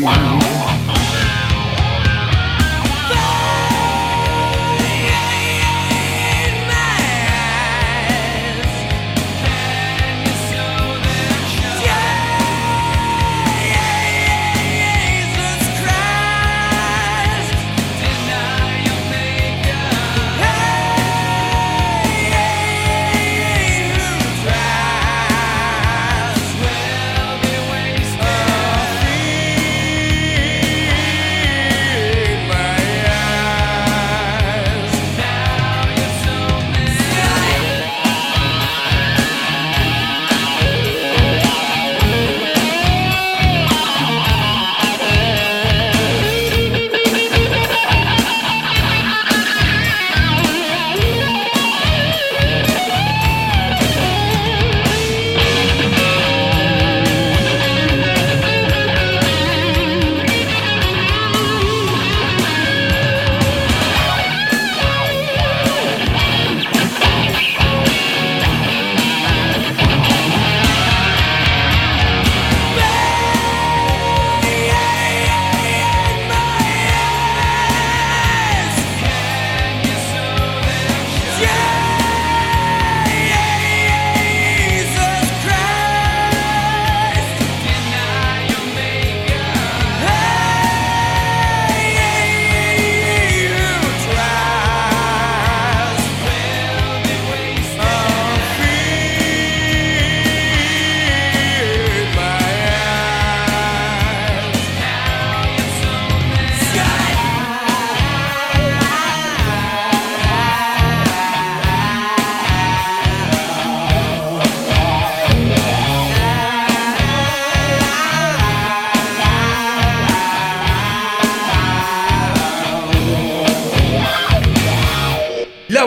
Wow. 0.00 0.49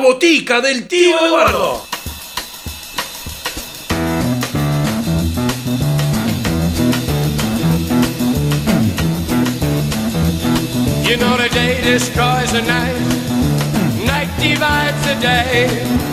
botica 0.04 0.60
del 0.60 0.86
tío 0.86 1.18
Eduardo. 1.26 1.88
You 11.08 11.18
know 11.18 11.38
the 11.38 11.50
day 11.54 11.82
destroys 11.82 12.52
the 12.52 12.64
night, 12.64 12.98
night 14.06 14.30
divides 14.40 15.02
the 15.08 15.16
day. 15.22 16.13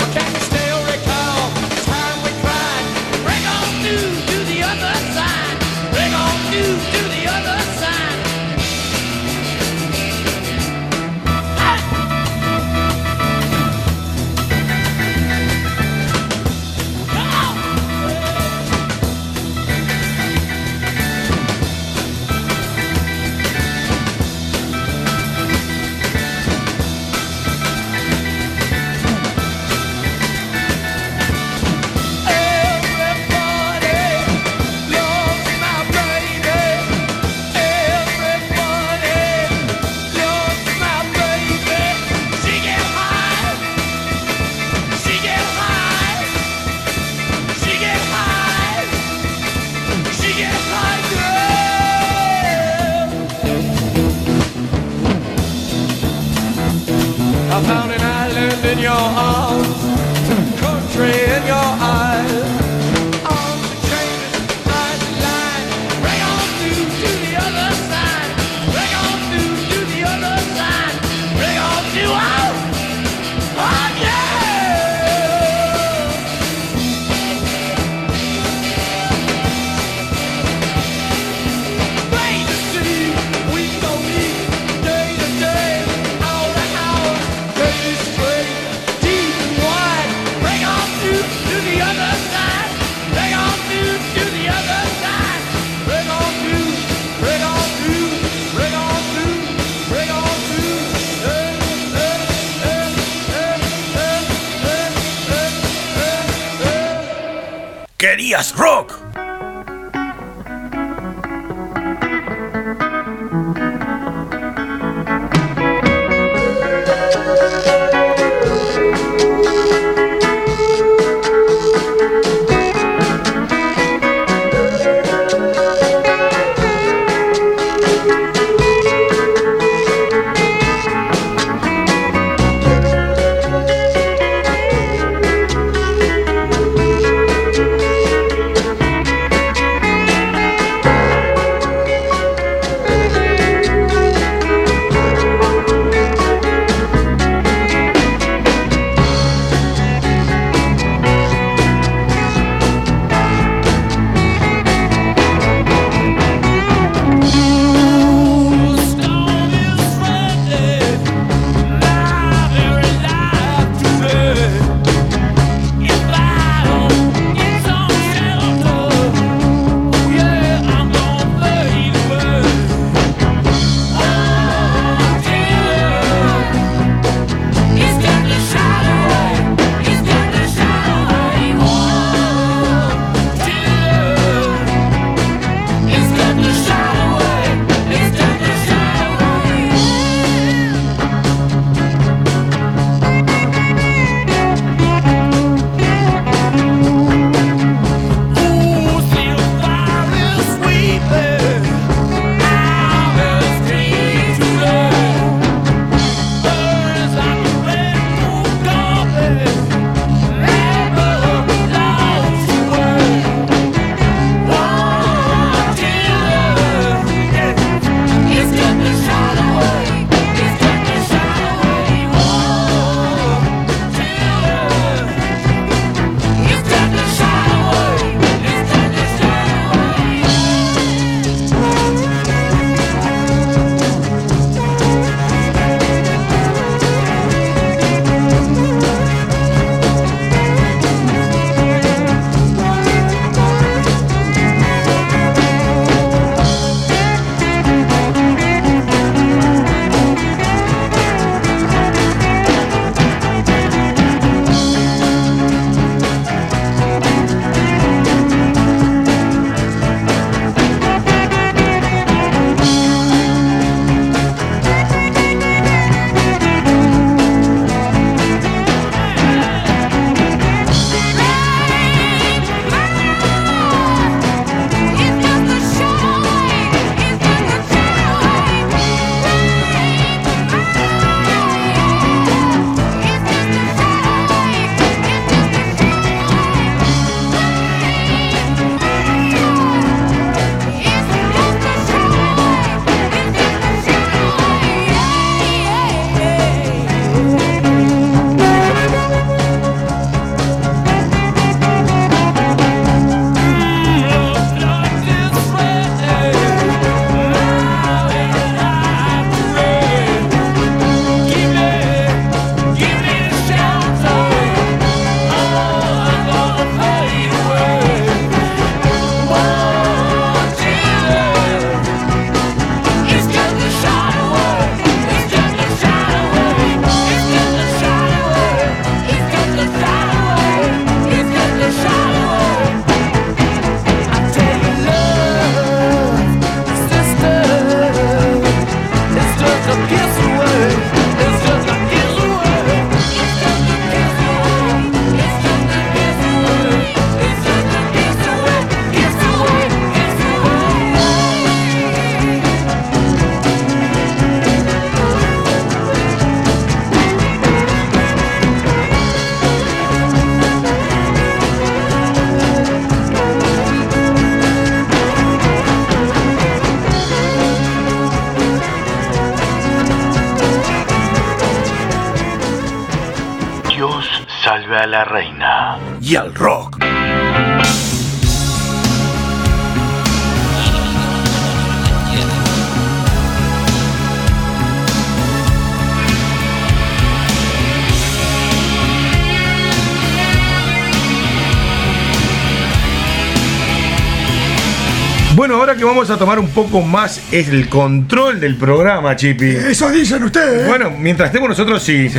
Vamos 395.93 396.09
a 396.09 396.17
tomar 396.17 396.39
un 396.39 396.47
poco 396.47 396.81
más 396.81 397.21
el 397.33 397.67
control 397.67 398.39
del 398.39 398.55
programa, 398.55 399.13
Chipi. 399.17 399.49
Eso 399.49 399.89
dicen 399.89 400.23
ustedes. 400.23 400.63
¿eh? 400.63 400.67
Bueno, 400.69 400.89
mientras 400.89 401.27
estemos 401.27 401.49
nosotros, 401.49 401.83
sí. 401.83 402.09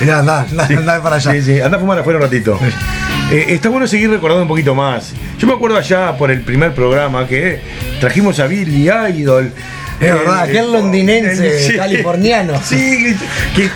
Mirá, 0.00 0.20
andá, 0.20 0.42
andá, 0.42 0.66
andá 0.66 1.02
para 1.02 1.16
allá. 1.16 1.32
Sí, 1.32 1.42
sí, 1.42 1.60
anda 1.60 1.78
a 1.78 1.80
fumar 1.80 1.98
afuera 1.98 2.20
un 2.20 2.22
ratito. 2.22 2.60
Eh, 3.32 3.46
está 3.48 3.70
bueno 3.70 3.88
seguir 3.88 4.08
recordando 4.08 4.42
un 4.42 4.48
poquito 4.48 4.72
más. 4.76 5.14
Yo 5.36 5.48
me 5.48 5.54
acuerdo 5.54 5.76
allá 5.76 6.16
por 6.16 6.30
el 6.30 6.42
primer 6.42 6.74
programa 6.74 7.26
que 7.26 7.60
trajimos 7.98 8.38
a 8.38 8.46
Billy 8.46 8.88
Idol. 8.88 9.50
Es 10.00 10.12
verdad, 10.12 10.40
aquel 10.42 10.72
londinense, 10.72 11.76
californiano. 11.76 12.60
Sí, 12.64 13.16
que, 13.54 13.70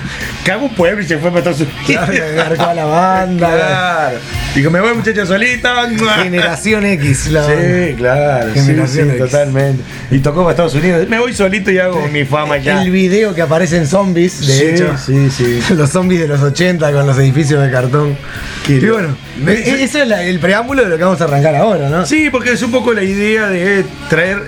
cagó 0.45 0.67
un 0.67 0.75
pueblo 0.75 1.03
y 1.03 1.07
se 1.07 1.19
fue 1.19 1.31
para 1.31 1.39
Estados 1.51 1.61
Unidos. 1.61 1.81
Claro, 1.87 2.13
agarró 2.25 2.63
a 2.69 2.75
la 2.75 2.85
banda. 2.85 3.49
Claro. 3.55 4.19
Dijo, 4.55 4.71
me 4.71 4.81
voy 4.81 4.95
muchacha 4.95 5.25
solita. 5.27 5.89
Generación 6.23 6.85
X, 7.01 7.29
la 7.29 7.47
Sí, 7.47 7.95
claro, 7.97 8.53
Generación 8.53 9.09
sí, 9.09 9.15
X. 9.17 9.19
totalmente. 9.31 9.83
Y 10.11 10.19
tocó 10.19 10.41
para 10.41 10.51
Estados 10.51 10.75
Unidos. 10.75 11.07
Me 11.09 11.19
voy 11.19 11.33
solito 11.33 11.71
y 11.71 11.79
hago 11.79 12.07
mi 12.09 12.25
fama 12.25 12.59
ya. 12.59 12.83
El 12.83 12.91
video 12.91 13.35
que 13.35 13.43
aparece 13.43 13.77
en 13.77 13.87
zombies, 13.87 14.47
de 14.47 14.53
Sí, 14.53 14.65
hecho. 14.65 14.97
sí, 14.99 15.31
sí. 15.31 15.61
Los 15.75 15.91
zombies 15.91 16.21
de 16.21 16.29
los 16.29 16.41
80 16.43 16.91
con 16.93 17.07
los 17.07 17.17
edificios 17.19 17.63
de 17.63 17.71
cartón. 17.71 18.17
Qué 18.67 18.75
y 18.75 18.87
bueno, 18.89 19.17
e- 19.47 19.83
eso 19.85 20.03
es 20.03 20.09
la- 20.09 20.23
el 20.23 20.39
preámbulo 20.39 20.83
de 20.85 20.91
lo 20.91 20.99
que 20.99 21.05
vamos 21.05 21.21
a 21.21 21.25
arrancar 21.25 21.55
ahora, 21.57 21.89
¿no? 21.89 22.05
Sí, 22.05 22.29
porque 22.31 22.53
es 22.53 22.63
un 22.63 22.71
poco 22.73 22.93
la 22.93 23.03
idea 23.03 23.47
de 23.49 23.85
traer 24.09 24.43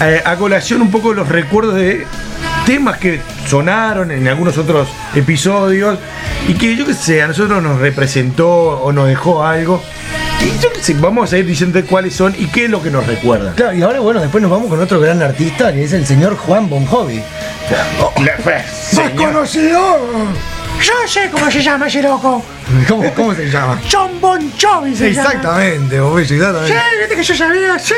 eh, 0.00 0.22
a 0.24 0.36
colación 0.36 0.82
un 0.82 0.90
poco 0.90 1.12
los 1.14 1.28
recuerdos 1.28 1.74
de 1.76 2.06
temas 2.66 2.98
que 2.98 3.20
sonaron 3.48 4.10
en 4.10 4.26
algunos 4.28 4.56
otros 4.58 4.88
episodios 5.14 5.98
y 6.48 6.54
que 6.54 6.76
yo 6.76 6.86
que 6.86 6.94
sé, 6.94 7.22
a 7.22 7.28
nosotros 7.28 7.62
nos 7.62 7.78
representó 7.80 8.48
o 8.48 8.92
nos 8.92 9.08
dejó 9.08 9.44
algo. 9.44 9.82
Y 10.40 10.60
yo 10.60 10.72
que 10.72 10.80
sé, 10.82 10.94
vamos 10.94 11.32
a 11.32 11.38
ir 11.38 11.46
diciendo 11.46 11.80
cuáles 11.88 12.14
son 12.14 12.34
y 12.36 12.46
qué 12.46 12.64
es 12.64 12.70
lo 12.70 12.82
que 12.82 12.90
nos 12.90 13.06
recuerda. 13.06 13.52
Claro, 13.54 13.74
y 13.76 13.82
ahora 13.82 14.00
bueno, 14.00 14.20
después 14.20 14.42
nos 14.42 14.50
vamos 14.50 14.68
con 14.68 14.80
otro 14.80 14.98
gran 14.98 15.22
artista 15.22 15.72
que 15.72 15.84
es 15.84 15.92
el 15.92 16.04
señor 16.06 16.36
Juan 16.36 16.68
Bon 16.68 16.84
Jovi. 16.84 17.22
La- 17.70 18.36
¡Más 18.44 18.66
señor. 18.66 19.32
conocido! 19.32 19.98
Yo 20.80 20.92
sé 21.08 21.28
cómo 21.30 21.50
se 21.50 21.62
llama 21.62 21.86
ese 21.86 22.02
loco. 22.02 22.44
¿Cómo, 22.88 23.12
cómo 23.14 23.34
se 23.34 23.48
llama? 23.50 23.80
John 23.90 24.20
Bon 24.20 24.40
Jovi 24.60 24.96
se 24.96 25.12
llama. 25.12 25.28
Exactamente, 25.30 25.96
Sí, 26.26 26.34
exactamente. 26.34 26.74
viste 27.00 27.16
que 27.16 27.22
yo 27.22 27.34
sabía, 27.36 27.78
sí. 27.78 27.94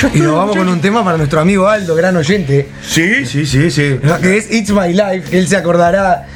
Yo 0.00 0.08
Y 0.14 0.20
nos 0.20 0.34
vamos 0.36 0.56
con 0.56 0.68
un 0.68 0.80
tema 0.80 1.04
para 1.04 1.16
nuestro 1.16 1.40
amigo 1.40 1.66
Aldo, 1.68 1.94
gran 1.94 2.16
oyente, 2.16 2.68
Sí, 2.82 3.24
sí, 3.26 3.46
sí, 3.46 3.70
sí. 3.70 3.98
que 4.22 4.36
es 4.36 4.52
It's 4.52 4.70
My 4.70 4.92
Life, 4.92 5.30
que 5.30 5.38
él 5.38 5.48
se 5.48 5.56
acordará 5.56 6.26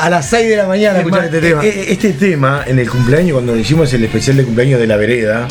a 0.00 0.10
las 0.10 0.28
6 0.30 0.48
de 0.48 0.56
la 0.56 0.66
mañana 0.66 0.98
Es 0.98 1.04
escuchar 1.04 1.24
más, 1.26 1.34
este 1.34 1.48
tema. 1.48 1.64
eh, 1.64 1.68
eh, 1.68 1.86
Este 1.90 2.12
tema, 2.12 2.62
en 2.66 2.78
el 2.78 2.88
cumpleaños, 2.90 3.34
cuando 3.34 3.56
hicimos 3.56 3.92
el 3.92 4.04
especial 4.04 4.36
de 4.38 4.44
cumpleaños 4.44 4.80
de 4.80 4.86
la 4.86 4.96
vereda, 4.96 5.46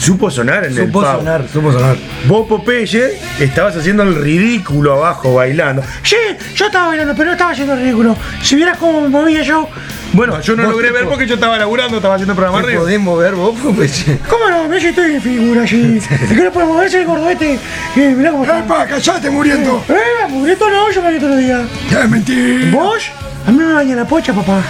supo 0.00 0.30
sonar 0.30 0.64
en 0.64 0.70
el 0.78 0.86
Supo 0.86 1.00
pub. 1.00 1.04
sonar, 1.18 1.44
supo 1.52 1.72
sonar. 1.72 1.96
Vos, 2.26 2.48
Popeye, 2.48 3.18
estabas 3.38 3.76
haciendo 3.76 4.02
el 4.02 4.14
ridículo 4.14 4.94
abajo 4.94 5.34
bailando. 5.34 5.82
Sí, 6.02 6.16
yo 6.56 6.66
estaba 6.66 6.88
bailando, 6.88 7.14
pero 7.14 7.26
no 7.26 7.32
estaba 7.32 7.50
haciendo 7.52 7.76
ridículo. 7.76 8.16
Si 8.42 8.56
vieras 8.56 8.78
cómo 8.78 9.02
me 9.02 9.08
movía 9.08 9.42
yo. 9.42 9.68
Bueno, 10.12 10.40
yo 10.40 10.56
no 10.56 10.64
logré 10.64 10.90
ver 10.90 11.04
po- 11.04 11.10
porque 11.10 11.26
yo 11.26 11.34
estaba 11.34 11.56
laburando, 11.58 11.98
estaba 11.98 12.14
haciendo 12.14 12.34
programa 12.34 12.58
¿Te 12.60 12.66
arriba. 12.66 12.80
podés 12.82 12.98
mover 13.00 13.34
vos, 13.34 13.54
Popeye? 13.60 14.18
¿Cómo 14.28 14.48
no? 14.48 14.80
Si 14.80 14.86
estoy 14.86 15.14
en 15.16 15.22
figura 15.22 15.62
allí. 15.62 15.98
¿De 16.00 16.34
qué 16.34 16.44
no 16.44 16.50
puede 16.50 16.66
moverse 16.66 17.00
el 17.02 17.06
gordete? 17.06 17.58
Eh, 17.96 18.14
mirá 18.16 18.30
cómo 18.30 18.42
está. 18.44 18.60
¡Epa, 18.60 18.86
callate, 18.86 19.28
muriendo! 19.30 19.84
Eh, 19.88 20.26
mugreto 20.30 20.68
no, 20.70 20.90
yo 20.90 21.02
me 21.02 21.08
baño 21.08 21.18
todos 21.20 21.32
los 21.36 21.40
días. 21.44 21.60
¡Es 22.02 22.08
mentira! 22.08 22.70
¿Vos? 22.72 23.04
A 23.46 23.50
mí 23.50 23.58
me 23.58 23.72
baña 23.72 23.94
la 23.96 24.04
pocha, 24.06 24.32
papá. 24.32 24.62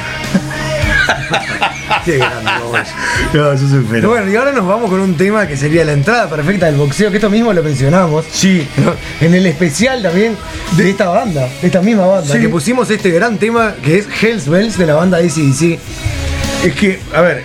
Qué 2.05 2.19
grande. 2.19 2.51
No, 3.33 3.53
eso 3.53 3.67
es 3.67 3.73
un 3.73 3.85
fenómeno. 3.87 4.09
Bueno, 4.09 4.31
y 4.31 4.37
ahora 4.37 4.53
nos 4.53 4.67
vamos 4.67 4.91
con 4.91 5.01
un 5.01 5.17
tema 5.17 5.47
que 5.47 5.57
sería 5.57 5.85
la 5.85 5.93
entrada 5.93 6.29
perfecta 6.29 6.67
del 6.67 6.77
boxeo, 6.77 7.11
que 7.11 7.17
esto 7.17 7.31
mismo 7.31 7.53
lo 7.53 7.63
mencionamos. 7.63 8.25
Sí. 8.31 8.67
¿no? 8.79 8.95
En 9.21 9.35
el 9.35 9.47
especial 9.47 10.03
también 10.03 10.37
de 10.77 10.91
esta 10.91 11.09
banda, 11.09 11.49
de 11.61 11.67
esta 11.67 11.83
misma 11.83 12.07
banda, 12.07 12.33
Sí. 12.35 12.41
que 12.41 12.49
pusimos 12.49 12.91
este 12.91 13.11
gran 13.11 13.39
tema 13.39 13.75
que 13.83 13.99
es 13.99 14.07
Hells 14.23 14.49
Bells 14.49 14.79
de 14.79 14.87
la 14.87 14.95
banda 14.95 15.19
ACDC. 15.19 15.79
Es 16.65 16.75
que, 16.75 17.01
a 17.15 17.21
ver, 17.23 17.45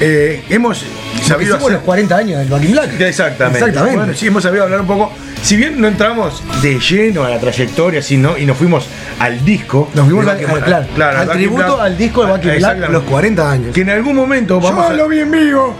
eh, 0.00 0.42
hemos 0.48 0.84
Que 1.18 1.24
sabido 1.24 1.56
hacer- 1.56 1.72
los 1.72 1.82
40 1.82 2.16
años 2.16 2.38
del 2.38 2.48
Back 2.48 2.64
in 2.64 2.72
Black. 2.72 3.00
Exactamente. 3.00 3.58
Exactamente. 3.58 3.96
Bueno, 3.96 4.14
sí, 4.14 4.26
hemos 4.26 4.42
sabido 4.42 4.64
hablar 4.64 4.80
un 4.80 4.86
poco. 4.86 5.12
Si 5.42 5.56
bien 5.56 5.80
no 5.80 5.88
entramos 5.88 6.42
de 6.62 6.78
lleno 6.78 7.24
a 7.24 7.30
la 7.30 7.38
trayectoria, 7.40 8.00
sino, 8.02 8.38
y 8.38 8.46
nos 8.46 8.56
fuimos 8.56 8.86
al 9.18 9.44
disco. 9.44 9.90
Nos 9.94 10.04
fuimos 10.06 10.26
al, 10.26 10.36
Black. 10.38 10.64
claro, 10.64 10.86
Claro, 10.94 11.18
al 11.18 11.30
tributo 11.30 11.64
Black. 11.76 11.80
al 11.80 11.98
disco 11.98 12.24
de 12.24 12.30
Back 12.32 12.44
in 12.44 12.56
Black, 12.58 12.90
los 12.90 13.02
40 13.04 13.50
años. 13.50 13.74
Que 13.74 13.80
en 13.82 13.90
algún 13.90 14.14
momento 14.16 14.60
vamos 14.60 14.84
Yo 14.86 14.90
a. 14.90 14.94
lo 14.94 15.08
vi 15.08 15.20
en 15.20 15.30
vivo. 15.30 15.74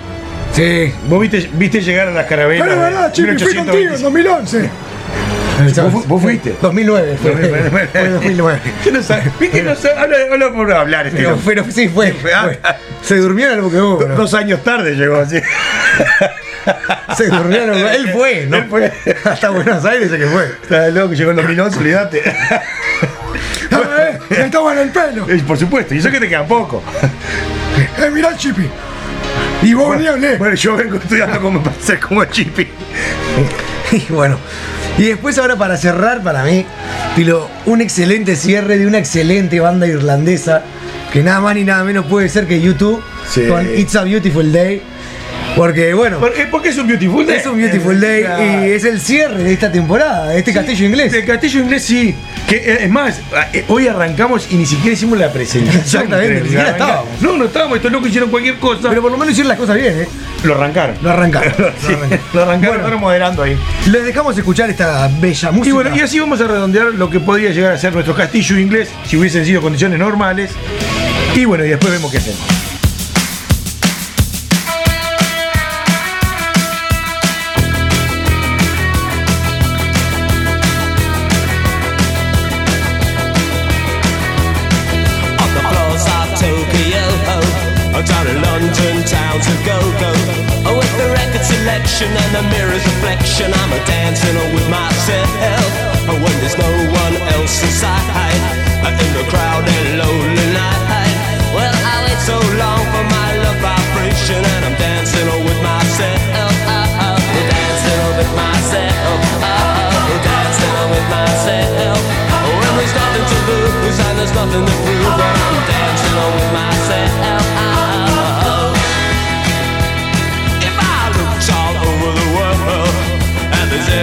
Sí. 0.53 0.93
Vos 1.09 1.21
viste, 1.21 1.49
viste 1.55 1.81
llegar 1.81 2.09
a 2.09 2.11
las 2.11 2.27
carabelas. 2.27 2.67
Pero 2.69 2.73
es 2.73 2.79
de 2.89 2.95
verdad, 2.95 3.13
Chipi, 3.13 3.39
fui 3.39 3.55
contigo 3.55 3.95
en 3.95 4.03
2011. 4.03 4.71
¿Vos 5.61 5.93
fu- 5.93 6.05
vos 6.09 6.23
fuiste? 6.23 6.55
2009 6.61 7.19
fue. 7.23 7.33
fue 7.93 8.09
2009. 8.11 8.61
Yo 8.85 8.93
no 8.93 9.03
sé. 9.03 9.23
¿Viste? 9.39 9.63
No 9.63 9.75
sé. 9.77 9.91
Habla, 9.93 10.17
habla 10.33 10.53
por 10.53 10.73
hablar 10.73 11.07
este 11.07 11.19
Pero, 11.23 11.39
pero 11.45 11.65
sí 11.71 11.89
fue. 11.89 12.13
fue. 12.13 12.33
Se 13.03 13.17
durmió 13.17 13.47
en 13.49 13.53
el 13.55 13.61
buquebú, 13.63 13.99
Do- 13.99 14.09
Dos 14.17 14.35
años 14.35 14.63
tarde 14.65 14.95
llegó 14.95 15.17
así. 15.17 15.39
Se 17.17 17.29
durmió 17.29 17.63
en 17.65 17.75
el 17.75 17.87
Él 17.87 18.11
fue, 18.13 18.47
¿no? 18.49 18.57
Él 18.57 18.67
fue. 18.69 18.93
Hasta 19.25 19.51
Buenos 19.51 19.85
Aires 19.85 20.11
que 20.11 20.27
fue. 20.27 20.45
Está 20.63 20.89
loco, 20.89 21.13
llegó 21.15 21.31
en 21.31 21.37
2011, 21.37 21.79
olvídate. 21.79 22.23
Estaba 24.31 24.73
en 24.73 24.79
el 24.79 24.91
pelo. 24.91 25.29
Eh, 25.29 25.43
Por 25.47 25.59
supuesto, 25.59 25.95
y 25.95 25.99
eso 25.99 26.11
que 26.11 26.21
te 26.21 26.29
queda 26.29 26.45
poco. 26.47 26.83
Eh, 27.99 28.11
mirá 28.11 28.31
el 28.31 28.37
Chipi. 28.37 28.69
Y 29.63 29.75
vos 29.75 29.91
venías, 29.97 30.19
le. 30.19 30.37
Bueno, 30.37 30.55
yo 30.55 30.77
vengo 30.77 30.97
estudiando 30.97 31.63
para 31.63 31.77
ser 31.81 32.01
como 32.01 32.25
Chippy. 32.25 32.69
Y 33.93 34.11
bueno. 34.11 34.39
Y 34.99 35.05
después 35.05 35.39
ahora 35.39 35.57
para 35.57 35.77
cerrar, 35.77 36.23
para 36.23 36.45
mí, 36.45 36.65
Pilo, 37.17 37.49
un 37.67 37.81
excelente 37.81 38.37
cierre 38.37 38.79
de 38.79 38.87
una 38.87 38.99
excelente 38.99 39.59
banda 39.61 39.87
irlandesa 39.87 40.63
que 41.13 41.23
nada 41.23 41.41
más 41.41 41.55
ni 41.55 41.65
nada 41.65 41.83
menos 41.85 42.07
puede 42.07 42.29
ser 42.29 42.47
que 42.47 42.61
YouTube 42.61 43.03
Sí. 43.29 43.47
con 43.49 43.67
It's 43.79 43.97
a 43.97 44.05
Beautiful 44.05 44.53
Day. 44.53 44.83
Porque 45.57 45.93
bueno, 45.93 46.19
¿Por 46.19 46.33
qué? 46.33 46.47
Porque 46.47 46.71
es 46.71 46.79
un 46.79 46.87
beautiful 46.87 47.27
day. 47.27 47.37
es 47.37 47.47
un 47.47 47.59
Beautiful 47.59 48.01
Day 48.01 48.25
y 48.67 48.71
es 48.73 48.85
el 48.85 49.01
cierre 49.01 49.43
de 49.45 49.53
esta 49.53 49.71
temporada, 49.71 50.29
de 50.29 50.39
este 50.39 50.53
castillo 50.53 50.87
inglés. 50.87 51.13
El 51.13 51.25
castillo 51.27 51.61
inglés 51.61 51.85
sí. 51.85 52.15
Que, 52.49 52.57
eh, 52.57 52.79
es 52.85 52.91
más, 52.91 53.21
eh, 53.53 53.65
hoy 53.69 53.87
arrancamos 53.87 54.49
y 54.51 54.57
ni 54.57 54.67
siquiera 54.67 54.95
hicimos 54.95 55.19
la 55.19 55.31
presentación. 55.33 55.83
Exactamente, 55.83 56.41
ni 56.41 56.49
siquiera 56.49 56.71
estábamos. 56.71 57.09
No, 57.21 57.37
no 57.37 57.45
estábamos, 57.45 57.77
estos 57.77 57.93
locos 57.93 58.09
hicieron 58.09 58.31
cualquier 58.31 58.57
cosa. 58.59 58.89
Pero 58.89 59.03
por 59.03 59.11
lo 59.13 59.19
menos 59.19 59.33
hicieron 59.33 59.49
las 59.51 59.59
cosas 59.59 59.77
bien, 59.77 60.01
¿eh? 60.01 60.09
lo 60.43 60.55
arrancaron. 60.55 60.97
Lo 61.03 61.11
arrancaron. 61.11 61.53
Sí, 61.87 61.93
Lo 61.93 61.99
arrancaron. 62.03 62.21
lo 62.33 62.43
arrancaron, 62.43 62.81
Bueno. 62.83 62.99
moderando 62.99 63.43
ahí. 63.43 63.57
Les 63.91 64.05
dejamos 64.05 64.37
escuchar 64.37 64.71
esta 64.71 65.09
bella 65.21 65.51
música. 65.53 65.69
Y 65.69 65.73
bueno, 65.73 65.95
y 65.97 66.01
así 66.01 66.19
vamos 66.19 66.41
a 66.41 66.47
redondear 66.49 66.87
lo 66.95 67.11
que 67.11 67.21
podría 67.21 67.51
llegar 67.51 67.73
a 67.73 67.79
ser 67.79 67.93
nuestro 67.93 68.15
castillo 68.15 68.59
inglés 68.59 68.89
si 69.07 69.17
hubiesen 69.19 69.45
sido 69.45 69.61
condiciones 69.61 69.99
normales. 69.99 70.51
Y 71.37 71.45
bueno, 71.45 71.65
y 71.65 71.69
después 71.69 71.93
vemos 71.93 72.11
qué 72.11 72.19
hacemos. 72.19 72.41
Town 89.53 89.59
to 89.59 89.67
go 89.67 89.79
go. 90.01 90.13
Oh, 90.65 90.77
with 90.79 90.93
the 90.97 91.09
record 91.11 91.45
selection 91.45 92.09
and 92.09 92.31
the 92.35 92.43
mirror's 92.51 92.85
reflection, 92.85 93.53
I'm 93.53 93.73
a 93.73 93.85
dancing 93.87 94.37
with 94.55 94.69
myself. 94.69 95.71
Oh, 96.09 96.15
when 96.15 96.35
there's 96.41 96.57
no 96.59 96.82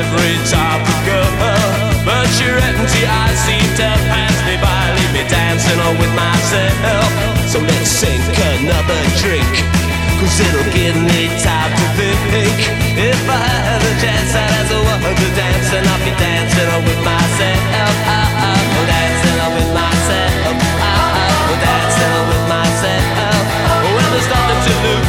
every 0.10 0.38
type 0.49 0.82
of 0.82 0.99
girl, 1.05 1.30
but 2.01 2.30
your 2.41 2.57
empty 2.57 3.05
eyes 3.05 3.38
seem 3.45 3.62
to 3.78 3.89
pass 4.10 4.34
me 4.49 4.57
by, 4.57 4.89
leave 4.97 5.14
me 5.14 5.24
dancing 5.30 5.78
on 5.86 5.93
with 6.01 6.10
myself. 6.18 7.10
So 7.45 7.62
let's 7.62 7.89
sink 7.89 8.26
another 8.57 8.97
drink. 9.22 9.45
Cause 10.18 10.36
it'll 10.41 10.66
give 10.74 10.97
me 10.97 11.30
time 11.45 11.72
to 11.78 11.86
think. 12.26 12.57
If 12.97 13.22
I 13.30 13.38
had 13.38 13.82
a 13.86 13.93
chance, 14.01 14.34
I'd 14.34 14.49
ask 14.49 14.74
a 14.74 14.82
woman 14.82 15.14
to 15.14 15.30
dance, 15.38 15.70
and 15.78 15.86
I'll 15.86 16.01
be 16.01 16.14
dancing 16.18 16.70
with 16.89 17.01
myself. 17.05 17.93
Oh, 18.10 18.84
dancing 18.89 19.38
with 19.55 19.72
myself. 19.78 20.34
Oh, 20.49 21.55
dancing 21.62 22.20
with 22.34 22.45
myself. 22.49 23.45
When 23.93 24.07
there's 24.12 24.28
nothing 24.28 24.60
to 24.66 24.74
lose 24.84 25.09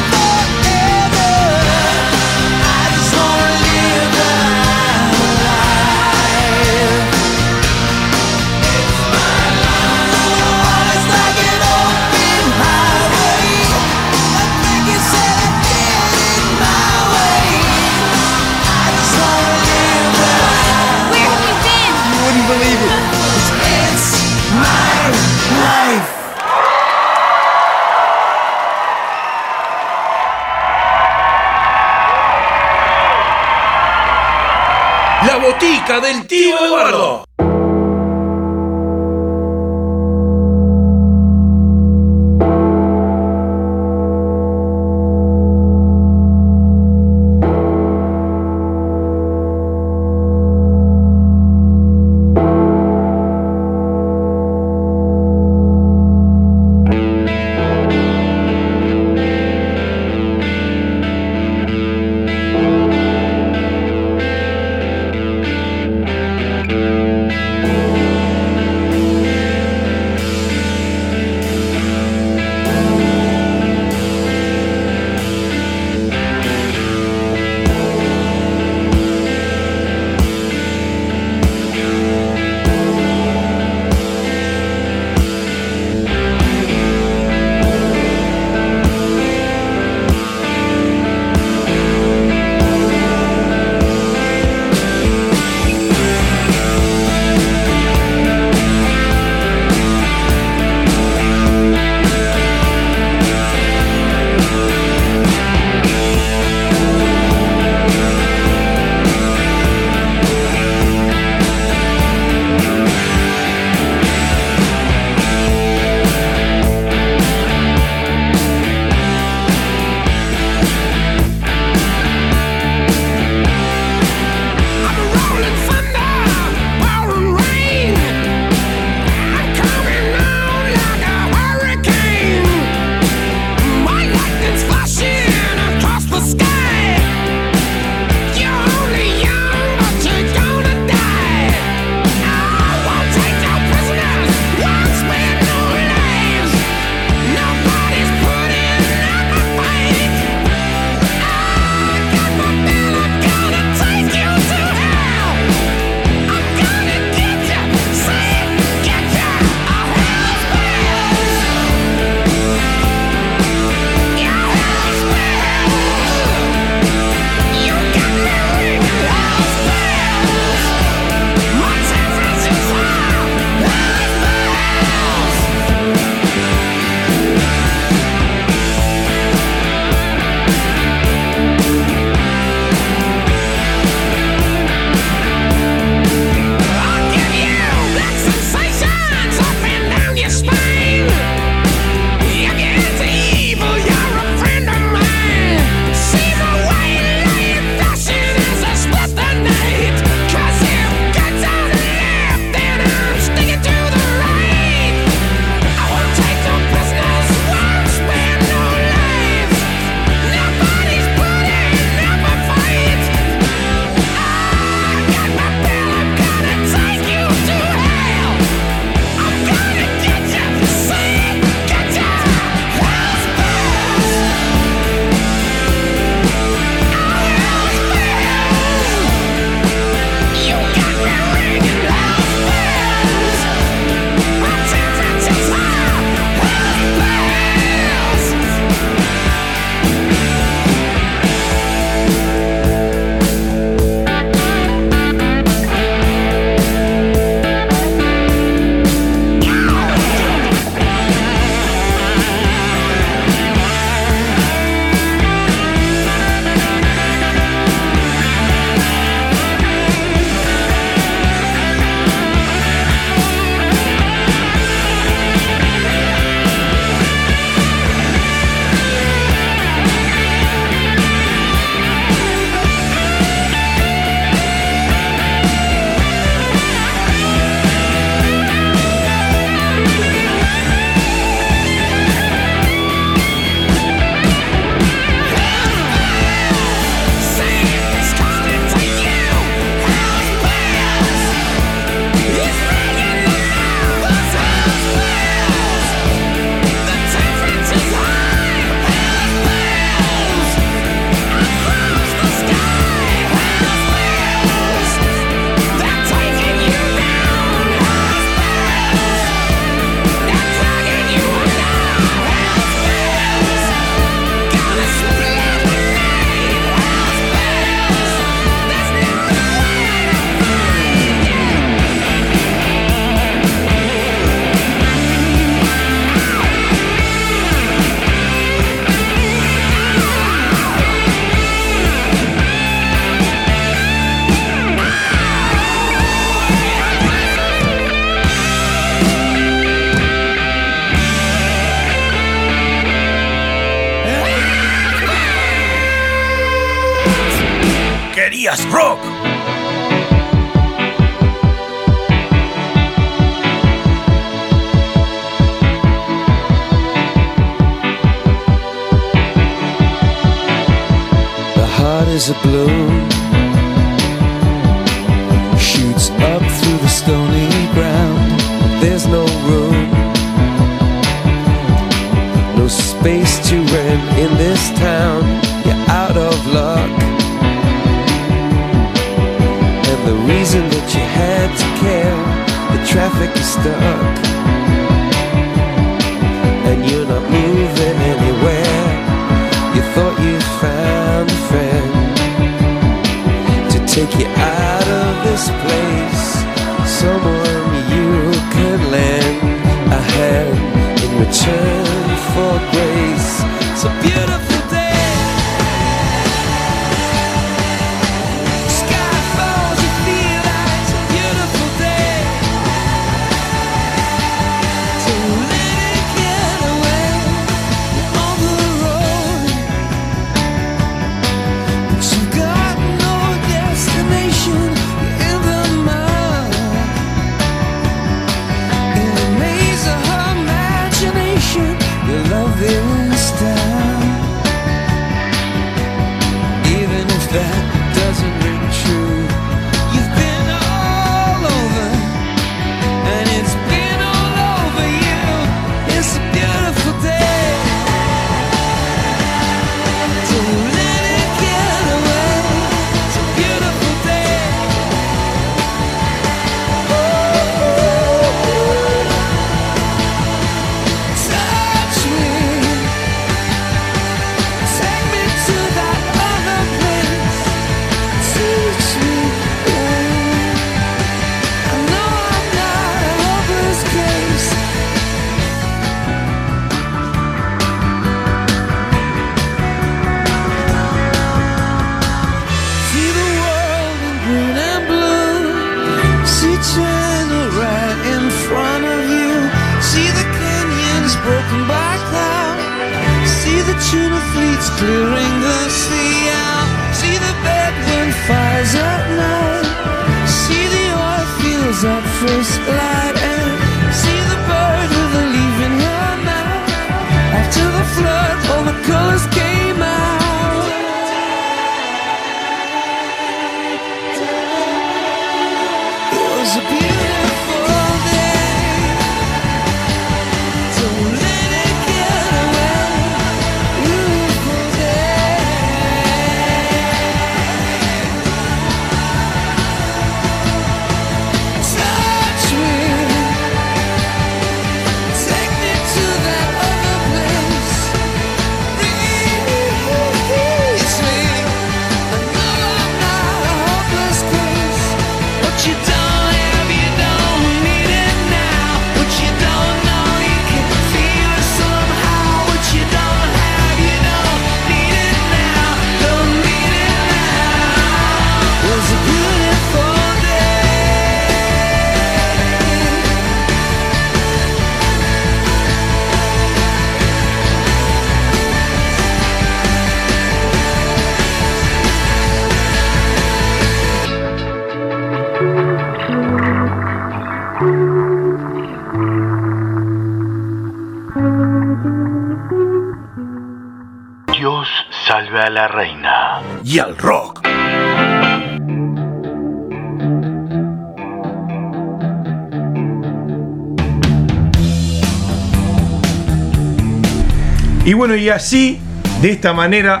bueno, 598.06 598.22
y 598.22 598.28
así, 598.28 598.78
de 599.20 599.32
esta 599.32 599.52
manera, 599.52 600.00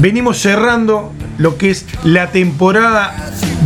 venimos 0.00 0.38
cerrando 0.38 1.12
lo 1.38 1.56
que 1.56 1.70
es 1.70 1.86
la 2.02 2.32
temporada 2.32 3.14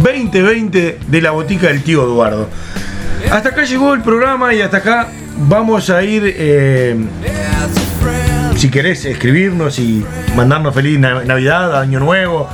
2020 0.03 0.99
de 1.07 1.23
la 1.23 1.31
botica 1.31 1.69
del 1.69 1.83
tío 1.83 2.03
Eduardo. 2.03 2.51
Hasta 3.33 3.49
acá 3.49 3.65
llegó 3.65 3.95
el 3.95 4.03
programa 4.03 4.53
y 4.53 4.61
hasta 4.61 4.77
acá 4.77 5.09
vamos 5.49 5.89
a 5.89 6.03
ir. 6.03 6.23
Eh, 6.27 6.95
si 8.57 8.69
querés 8.69 9.07
escribirnos 9.07 9.79
y 9.79 10.05
mandarnos 10.37 10.75
feliz 10.75 10.99
Navidad, 10.99 11.81
Año 11.81 12.01
Nuevo, 12.01 12.51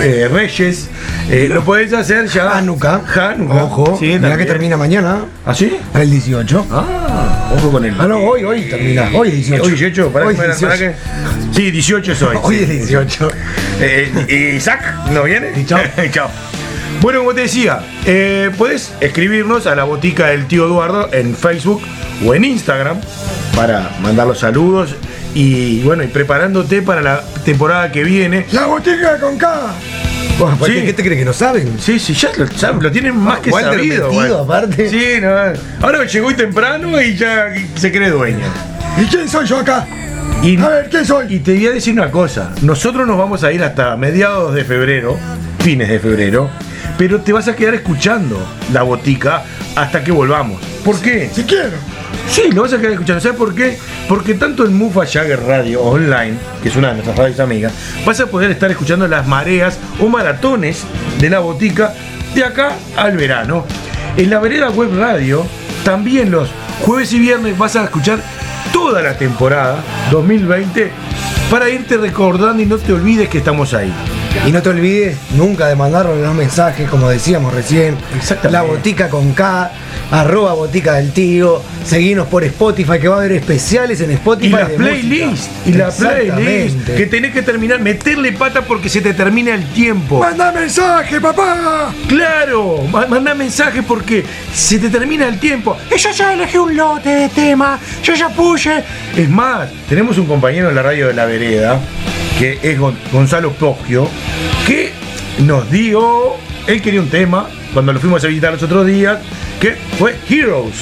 eh, 0.00 0.30
Reyes, 0.32 0.88
eh, 1.30 1.48
lo 1.48 1.64
podéis 1.64 1.92
hacer 1.92 2.26
ya. 2.26 2.56
Hanukkah. 2.58 3.02
Hanukkah. 3.06 3.64
Ojo. 3.64 3.96
Sí, 3.98 4.18
que 4.18 4.44
termina 4.44 4.76
mañana. 4.76 5.24
¿Ah, 5.46 5.54
sí? 5.54 5.76
El 5.94 6.10
18. 6.10 6.66
Ah, 6.70 7.52
ojo 7.56 7.72
con 7.72 7.84
él. 7.84 7.94
Ah, 7.98 8.06
no, 8.06 8.18
hoy, 8.18 8.44
hoy 8.44 8.62
termina. 8.68 9.10
Hoy 9.14 9.28
es 9.28 9.34
18. 9.34 9.62
Hoy 9.62 9.70
18, 9.70 10.12
para, 10.12 10.26
hoy 10.26 10.34
18. 10.34 10.60
para, 10.60 10.78
que. 10.78 10.94
Sí, 11.52 11.70
18 11.70 12.12
es 12.12 12.22
hoy. 12.22 12.36
Hoy 12.42 12.56
es 12.56 12.68
18. 12.68 13.28
Eh, 13.80 14.12
eh 14.28 14.54
Isaac, 14.56 15.10
¿no 15.12 15.24
viene? 15.24 15.52
Y 15.56 15.64
chao. 15.64 15.80
chao. 16.10 16.30
Bueno, 17.00 17.20
como 17.20 17.34
te 17.34 17.42
decía, 17.42 17.80
eh, 18.06 18.50
puedes 18.56 18.92
escribirnos 19.00 19.66
a 19.66 19.74
la 19.74 19.84
botica 19.84 20.28
del 20.28 20.46
tío 20.46 20.66
Eduardo 20.66 21.08
en 21.12 21.34
Facebook 21.34 21.82
o 22.24 22.34
en 22.34 22.44
Instagram 22.44 22.98
para 23.54 23.90
mandar 24.00 24.26
los 24.26 24.38
saludos 24.38 24.94
y 25.34 25.82
bueno, 25.82 26.02
y 26.02 26.06
preparándote 26.06 26.82
para 26.82 27.02
la 27.02 27.22
temporada 27.44 27.90
que 27.90 28.04
viene. 28.04 28.46
La 28.52 28.66
botica 28.66 29.18
con 29.18 29.36
K. 29.36 29.74
Bueno, 30.38 30.56
¿por 30.56 30.68
qué- 30.68 30.80
Sí. 30.80 30.86
¿Qué 30.86 30.92
te 30.92 31.02
crees 31.02 31.18
que 31.18 31.24
no 31.24 31.32
saben? 31.32 31.76
Sí, 31.80 31.98
sí, 31.98 32.12
ya 32.14 32.30
lo, 32.36 32.46
ya 32.46 32.72
lo 32.72 32.90
tienen 32.90 33.16
más 33.16 33.38
que 33.40 33.50
Walter 33.50 33.74
sabido. 33.74 34.10
metido, 34.12 34.40
aparte. 34.40 34.88
Sí, 34.88 35.20
no. 35.20 35.28
Ahora 35.86 36.04
llegó 36.04 36.26
hoy 36.28 36.34
temprano 36.34 37.00
y 37.00 37.14
ya 37.16 37.46
se 37.76 37.92
cree 37.92 38.10
dueño. 38.10 38.44
¿Y 39.00 39.04
quién 39.06 39.28
soy 39.28 39.46
yo 39.46 39.58
acá? 39.58 39.86
Y, 40.42 40.58
A 40.60 40.68
ver, 40.68 40.88
¿quién 40.90 41.04
soy? 41.06 41.26
y 41.34 41.38
te 41.38 41.54
voy 41.54 41.66
a 41.68 41.70
decir 41.70 41.92
una 41.94 42.10
cosa. 42.10 42.52
Nosotros 42.62 43.06
nos 43.06 43.16
vamos 43.16 43.44
a 43.44 43.52
ir 43.52 43.62
hasta 43.62 43.96
mediados 43.96 44.54
de 44.54 44.64
febrero, 44.64 45.16
fines 45.60 45.88
de 45.88 45.98
febrero, 46.00 46.50
pero 46.96 47.20
te 47.20 47.32
vas 47.32 47.48
a 47.48 47.56
quedar 47.56 47.74
escuchando 47.74 48.38
la 48.72 48.82
botica 48.82 49.44
hasta 49.76 50.02
que 50.04 50.12
volvamos. 50.12 50.60
¿Por 50.84 51.00
qué? 51.00 51.30
Si 51.32 51.44
quiero. 51.44 51.76
Sí, 52.28 52.50
lo 52.52 52.62
vas 52.62 52.72
a 52.72 52.78
quedar 52.78 52.92
escuchando. 52.92 53.20
¿Sabes 53.20 53.38
por 53.38 53.54
qué? 53.54 53.78
Porque 54.08 54.34
tanto 54.34 54.64
en 54.64 54.76
Mufa 54.76 55.06
Jagger 55.06 55.42
Radio 55.42 55.82
Online, 55.82 56.34
que 56.62 56.68
es 56.68 56.76
una 56.76 56.88
de 56.88 56.94
nuestras 56.94 57.16
radios 57.16 57.40
amigas, 57.40 57.72
vas 58.04 58.20
a 58.20 58.26
poder 58.26 58.50
estar 58.50 58.70
escuchando 58.70 59.06
las 59.08 59.26
mareas 59.26 59.78
o 60.00 60.08
maratones 60.08 60.84
de 61.18 61.30
la 61.30 61.40
botica 61.40 61.94
de 62.34 62.44
acá 62.44 62.72
al 62.96 63.16
verano. 63.16 63.64
En 64.16 64.30
la 64.30 64.38
vereda 64.38 64.70
web 64.70 64.90
radio, 64.96 65.44
también 65.84 66.30
los 66.30 66.48
jueves 66.82 67.12
y 67.12 67.18
viernes 67.18 67.56
vas 67.58 67.76
a 67.76 67.84
escuchar 67.84 68.20
toda 68.72 69.02
la 69.02 69.16
temporada 69.16 69.82
2020 70.10 70.90
para 71.50 71.68
irte 71.68 71.96
recordando 71.96 72.62
y 72.62 72.66
no 72.66 72.78
te 72.78 72.92
olvides 72.92 73.28
que 73.28 73.38
estamos 73.38 73.74
ahí. 73.74 73.92
Y 74.46 74.52
no 74.52 74.60
te 74.60 74.68
olvides 74.68 75.16
nunca 75.36 75.68
de 75.68 75.76
mandarnos 75.76 76.18
los 76.18 76.34
mensajes, 76.34 76.88
como 76.90 77.08
decíamos 77.08 77.54
recién. 77.54 77.96
La 78.50 78.60
botica 78.62 79.08
con 79.08 79.32
K, 79.32 79.70
arroba 80.10 80.52
botica 80.52 80.94
del 80.94 81.12
tío. 81.12 81.62
Seguinos 81.84 82.26
por 82.28 82.44
Spotify, 82.44 82.98
que 83.00 83.08
va 83.08 83.16
a 83.16 83.18
haber 83.20 83.32
especiales 83.32 84.00
en 84.02 84.10
Spotify. 84.10 84.48
Y 84.48 84.50
la 84.50 84.64
de 84.68 84.74
playlist, 84.76 85.30
música. 85.30 85.50
y 85.66 85.72
la 85.72 85.90
playlist, 85.90 86.86
que 86.90 87.06
tenés 87.06 87.32
que 87.32 87.40
terminar, 87.42 87.80
meterle 87.80 88.32
pata 88.32 88.60
porque 88.62 88.88
se 88.90 89.00
te 89.00 89.14
termina 89.14 89.54
el 89.54 89.64
tiempo. 89.72 90.18
¡Manda 90.20 90.52
mensaje, 90.52 91.20
papá! 91.20 91.94
Claro, 92.08 92.82
ma- 92.90 93.06
manda 93.06 93.34
mensaje 93.34 93.82
porque 93.82 94.24
se 94.52 94.78
te 94.78 94.90
termina 94.90 95.26
el 95.26 95.38
tiempo. 95.38 95.76
Y 95.94 95.98
yo 95.98 96.10
ya 96.10 96.34
elegí 96.34 96.58
un 96.58 96.76
lote 96.76 97.08
de 97.08 97.28
temas, 97.30 97.80
yo 98.02 98.12
ya 98.14 98.28
puse. 98.28 98.82
Es 99.16 99.28
más, 99.30 99.70
tenemos 99.88 100.18
un 100.18 100.26
compañero 100.26 100.68
en 100.68 100.74
la 100.74 100.82
radio 100.82 101.06
de 101.08 101.14
la 101.14 101.24
vereda, 101.24 101.80
que 102.38 102.58
es 102.62 102.78
Gon- 102.78 102.96
Gonzalo 103.12 103.52
Poggio, 103.52 104.08
que 104.66 104.92
nos 105.38 105.70
dio, 105.70 106.34
él 106.66 106.82
quería 106.82 107.00
un 107.00 107.08
tema, 107.08 107.48
cuando 107.74 107.92
lo 107.92 108.00
fuimos 108.00 108.24
a 108.24 108.28
visitar 108.28 108.52
los 108.52 108.62
otros 108.62 108.86
días, 108.86 109.18
que 109.60 109.76
fue 109.98 110.16
Heroes. 110.30 110.76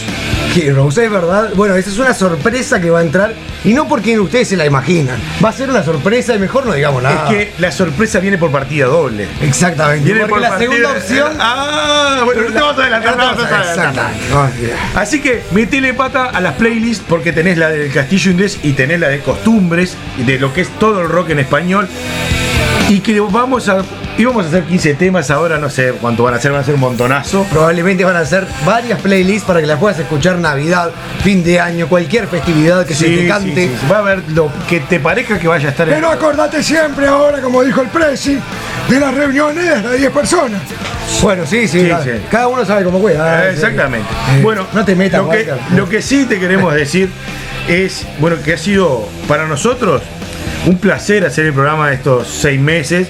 Heroes, 0.55 0.99
es 0.99 1.11
verdad. 1.11 1.51
Bueno, 1.55 1.75
esa 1.77 1.89
es 1.91 1.99
una 1.99 2.13
sorpresa 2.15 2.81
que 2.81 2.91
va 2.91 3.01
a 3.01 3.03
entrar. 3.03 3.33
Y 3.65 3.73
no 3.75 3.87
porque 3.89 4.19
ustedes 4.19 4.49
se 4.49 4.57
la 4.57 4.67
imaginan. 4.67 5.19
Va 5.43 5.49
a 5.51 5.53
ser 5.53 5.71
una 5.71 5.83
sorpresa 5.85 6.35
y 6.35 6.39
mejor 6.39 6.67
no 6.67 6.75
digamos 6.75 7.03
nada. 7.03 7.31
Es 7.31 7.37
que 7.37 7.53
la 7.59 7.71
sorpresa 7.73 8.19
viene 8.19 8.37
por 8.37 8.51
partida 8.51 8.87
doble. 8.87 9.27
Exactamente. 9.41 10.05
Viene 10.05 10.21
porque 10.21 10.31
por 10.33 10.41
la 10.41 10.49
partida- 10.51 10.71
segunda 10.71 10.91
opción. 10.99 11.33
Ah, 11.41 12.23
bueno, 12.25 12.43
no 12.43 12.49
te 12.53 12.61
vas 12.61 12.79
a 12.79 12.83
adelantar, 12.83 13.17
no 13.17 13.35
te 13.37 13.43
vas 13.43 13.53
a 13.53 13.71
adelantar. 13.71 14.11
No. 14.31 14.51
Así 15.01 15.21
que 15.23 15.43
metele 15.53 15.95
pata 15.95 16.25
a 16.27 16.41
las 16.41 16.55
playlists 16.55 17.05
porque 17.09 17.33
tenés 17.33 17.57
la 17.57 17.69
del 17.71 17.91
Castillo 17.93 18.33
Inglés 18.33 18.59
y 18.63 18.73
tenés 18.73 18.99
la 19.01 19.09
de 19.09 19.21
costumbres, 19.21 19.97
de 20.19 20.39
lo 20.39 20.53
que 20.53 20.63
es 20.63 20.69
todo 20.79 21.01
el 21.01 21.09
rock 21.09 21.31
en 21.31 21.39
español. 21.39 21.89
Y 22.89 23.01
que 23.01 23.21
vamos 23.21 23.69
a. 23.69 23.83
íbamos 24.19 24.45
a 24.45 24.49
hacer 24.49 24.65
15 24.65 24.95
temas, 24.95 25.31
ahora 25.31 25.59
no 25.59 25.71
sé 25.71 25.93
cuánto 26.01 26.23
van 26.23 26.35
a 26.35 26.41
ser, 26.41 26.53
van 26.53 26.61
a 26.61 26.65
ser 26.65 26.75
un 26.75 26.81
montonazo. 26.81 27.45
Probablemente 27.51 28.05
van 28.05 28.17
a 28.17 28.25
ser 28.25 28.47
varias 28.65 29.01
playlists 29.01 29.47
para 29.47 29.61
que 29.61 29.67
las 29.67 29.79
puedas 29.79 29.99
escuchar 29.99 30.39
Navidad, 30.39 30.91
fin 31.23 31.43
de 31.43 31.61
año, 31.61 31.89
cualquier 31.89 32.27
festividad 32.27 32.87
que 32.87 32.95
se 32.95 33.09
te 33.09 33.29
cante. 33.29 33.71
Va 33.91 33.97
a 33.97 34.01
haber 34.01 34.29
lo 34.31 34.51
que 34.69 34.81
te 34.81 35.01
parezca 35.01 35.39
que 35.39 35.49
vaya 35.49 35.69
a 35.69 35.71
estar 35.71 35.89
en. 35.89 35.95
Pero 35.95 36.11
acordate 36.11 36.63
siempre 36.63 37.07
ahora, 37.07 37.41
como 37.41 37.63
dijo 37.63 37.83
el 37.83 37.89
Prezi, 37.89 38.39
de 38.89 39.01
las 39.01 39.15
reuniones 39.15 39.83
de 39.83 39.99
10 39.99 40.11
personas. 40.13 40.61
Bueno, 41.23 41.47
sí, 41.47 41.69
sí, 41.69 41.89
Sí, 42.03 42.11
cada, 42.31 42.49
uno 42.49 42.65
sabe 42.65 42.85
cómo 42.85 42.99
juega. 43.01 43.47
Eh, 43.47 43.53
Exactamente. 43.53 44.09
Eh, 44.37 44.41
bueno, 44.43 44.67
no 44.73 44.85
te 44.85 44.97
metas, 44.97 45.23
lo 45.23 45.31
que, 45.31 45.53
lo 45.77 45.89
que 45.89 46.03
sí 46.03 46.27
te 46.27 46.39
queremos 46.41 46.75
decir 46.75 47.11
es, 47.69 48.07
bueno, 48.19 48.37
que 48.43 48.55
ha 48.55 48.59
sido 48.59 49.09
para 49.29 49.47
nosotros 49.47 50.03
un 50.67 50.79
placer 50.79 51.25
hacer 51.25 51.47
el 51.47 51.53
programa 51.53 51.89
de 51.89 51.97
estos 51.97 52.29
seis 52.29 52.61
meses, 52.61 53.09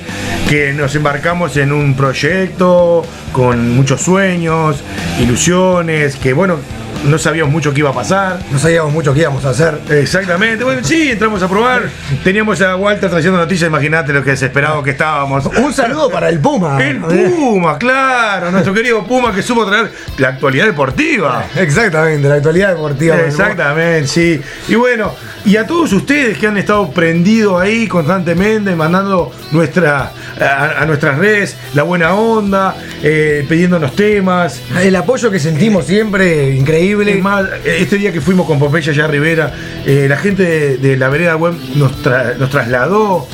que 0.49 0.73
nos 0.73 0.95
embarcamos 0.95 1.57
en 1.57 1.73
un 1.73 1.95
proyecto 1.95 3.05
con 3.33 3.75
muchos 3.77 4.01
sueños, 4.01 4.83
ilusiones, 5.21 6.17
que 6.17 6.33
bueno, 6.33 6.59
no 7.05 7.19
sabíamos 7.19 7.53
mucho 7.53 7.73
qué 7.73 7.81
iba 7.81 7.91
a 7.91 7.95
pasar. 7.95 8.39
No 8.51 8.59
sabíamos 8.59 8.93
mucho 8.93 9.13
qué 9.13 9.21
íbamos 9.21 9.45
a 9.45 9.51
hacer. 9.51 9.81
Exactamente, 9.91 10.65
bueno, 10.65 10.83
sí, 10.85 11.11
entramos 11.11 11.43
a 11.43 11.49
probar. 11.49 11.83
Teníamos 12.23 12.61
a 12.61 12.77
Walter 12.77 13.11
trayendo 13.11 13.39
noticias, 13.39 13.69
imagínate 13.69 14.13
lo 14.13 14.23
que 14.23 14.31
desesperados 14.31 14.85
que 14.85 14.91
estábamos. 14.91 15.47
Un 15.47 15.73
saludo 15.73 16.11
para 16.11 16.29
el 16.29 16.39
Puma. 16.39 16.83
El 16.83 17.01
Puma, 17.01 17.77
claro, 17.79 18.51
nuestro 18.51 18.73
querido 18.73 19.05
Puma 19.05 19.35
que 19.35 19.43
supo 19.43 19.67
traer 19.67 19.91
la 20.19 20.29
actualidad 20.29 20.67
deportiva. 20.67 21.45
Exactamente, 21.57 22.29
la 22.29 22.37
actualidad 22.37 22.71
deportiva. 22.71 23.17
Exactamente, 23.17 24.07
sí. 24.07 24.41
Y 24.69 24.75
bueno, 24.77 25.13
y 25.45 25.57
a 25.57 25.67
todos 25.67 25.93
ustedes 25.93 26.39
que 26.39 26.47
han 26.47 26.57
estado 26.57 26.91
prendidos 26.91 27.61
ahí 27.61 27.87
constantemente, 27.89 28.75
mandando 28.77 29.33
nuestra, 29.51 30.13
a, 30.41 30.83
a 30.83 30.87
nuestras 30.87 31.19
redes 31.19 31.57
la 31.75 31.83
buena 31.83 32.15
onda, 32.15 32.77
eh, 33.03 33.45
pidiéndonos 33.49 33.95
temas. 33.97 34.61
El 34.81 34.95
apoyo 34.97 35.31
que 35.31 35.39
sentimos 35.41 35.87
siempre, 35.87 36.55
increíble. 36.55 37.13
Es 37.19 37.23
más, 37.23 37.47
este 37.65 37.97
día 37.97 38.13
que 38.13 38.21
fuimos 38.21 38.47
con 38.47 38.59
Pompeya 38.59 38.93
allá 38.93 39.05
a 39.05 39.09
Rivera, 39.09 39.53
eh, 39.85 40.07
la 40.09 40.17
gente 40.17 40.43
de, 40.45 40.77
de 40.79 40.97
la 40.97 41.09
vereda 41.09 41.37
web 41.37 41.55
nos, 41.75 42.03
tra- 42.03 42.37
nos 42.37 42.51
trasladó 42.51 43.27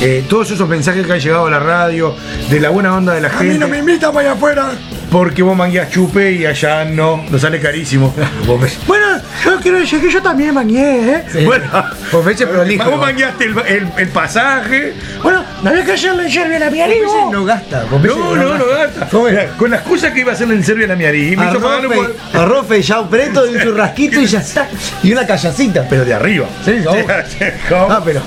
eh, 0.00 0.24
todos 0.28 0.50
esos 0.50 0.66
mensajes 0.68 1.06
que 1.06 1.12
han 1.12 1.20
llegado 1.20 1.46
a 1.46 1.50
la 1.50 1.58
radio, 1.60 2.14
de 2.48 2.58
la 2.60 2.70
buena 2.70 2.96
onda 2.96 3.12
de 3.14 3.20
la 3.20 3.28
A 3.28 3.32
mí 3.42 3.50
gente. 3.50 3.58
no 3.58 3.68
me 3.68 3.78
invitan 3.78 4.12
para 4.12 4.30
allá 4.30 4.36
afuera. 4.38 4.70
Porque 5.10 5.42
vos 5.42 5.56
mangueás 5.56 5.90
chupe 5.90 6.32
y 6.32 6.46
allá 6.46 6.84
no, 6.84 7.24
nos 7.30 7.40
sale 7.40 7.60
carísimo. 7.60 8.14
Bueno, 8.86 9.06
yo 9.44 9.58
quiero 9.60 9.78
decir 9.78 10.00
que 10.00 10.10
yo 10.10 10.22
también 10.22 10.54
mangué, 10.54 11.14
¿eh? 11.14 11.24
Sí. 11.32 11.44
Bueno, 11.44 11.64
Popeye 12.10 12.46
prolijo. 12.46 12.90
vos 12.90 13.00
mangueaste 13.00 13.44
el, 13.44 13.58
el- 13.66 13.88
el 13.96 14.08
pasaje. 14.08 14.94
Bueno, 15.22 15.44
no 15.62 15.70
había 15.70 15.84
que 15.84 15.92
hacerle 15.92 16.24
en 16.24 16.30
serio 16.30 16.56
a 16.56 16.58
mi 16.70 16.78
Popeye 16.78 16.84
amigo. 16.84 17.30
no 17.32 17.44
gasta. 17.44 17.82
Popeye 17.82 18.14
No, 18.14 18.36
no, 18.36 18.58
no 18.58 18.66
gasta. 18.66 19.08
Con 19.56 19.70
la 19.70 19.76
excusa 19.76 20.12
que 20.12 20.20
iba 20.20 20.32
a 20.32 20.34
hacerle 20.34 20.54
en 20.54 20.64
Serbia 20.64 20.86
a 20.86 20.88
la 20.88 20.96
Miari. 20.96 21.36
Me 21.36 21.46
hizo 21.48 21.60
pagarlo 21.60 21.90
Arroz, 21.90 22.06
por- 22.06 22.14
fe- 22.32 22.38
arroz 22.38 22.66
feijao 22.66 23.08
preto 23.10 23.46
y 23.50 23.54
un 23.56 23.60
churrasquito 23.62 24.20
y 24.20 24.26
ya 24.26 24.40
está. 24.40 24.68
Y 25.02 25.12
una 25.12 25.26
callacita. 25.26 25.86
Pero 25.88 26.04
de 26.04 26.14
arriba. 26.14 26.46
Sí, 26.64 26.76
¿cómo? 26.84 27.86
Ah, 27.90 28.02
pero, 28.04 28.20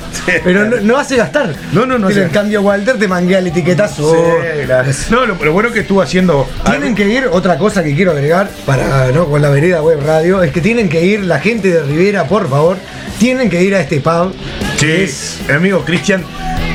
pero 0.43 0.65
no, 0.65 0.77
no 0.81 0.97
hace 0.97 1.15
gastar. 1.15 1.53
No, 1.71 1.85
no, 1.85 1.97
no 1.97 2.07
Pero 2.07 2.23
en 2.23 2.29
cambio, 2.29 2.61
Walter 2.61 2.97
te 2.97 3.07
manguea 3.07 3.39
el 3.39 3.47
etiquetazo. 3.47 4.13
Sí. 4.13 5.11
No, 5.11 5.25
lo, 5.25 5.35
lo 5.35 5.53
bueno 5.53 5.71
que 5.71 5.81
estuvo 5.81 6.01
haciendo. 6.01 6.49
Tienen 6.79 6.95
que 6.95 7.09
ir, 7.09 7.27
otra 7.31 7.57
cosa 7.57 7.83
que 7.83 7.95
quiero 7.95 8.11
agregar 8.11 8.49
para 8.65 9.11
no 9.11 9.25
con 9.25 9.41
la 9.41 9.49
vereda 9.49 9.81
web 9.81 9.99
radio, 10.05 10.43
es 10.43 10.51
que 10.51 10.61
tienen 10.61 10.89
que 10.89 11.05
ir 11.05 11.23
la 11.23 11.39
gente 11.39 11.69
de 11.69 11.83
Rivera, 11.83 12.25
por 12.27 12.49
favor, 12.49 12.77
tienen 13.19 13.49
que 13.49 13.63
ir 13.63 13.75
a 13.75 13.81
este 13.81 13.99
pub. 13.99 14.33
Sí, 14.77 14.85
que 14.85 15.03
es 15.03 15.39
amigo 15.49 15.83
Cristian. 15.85 16.23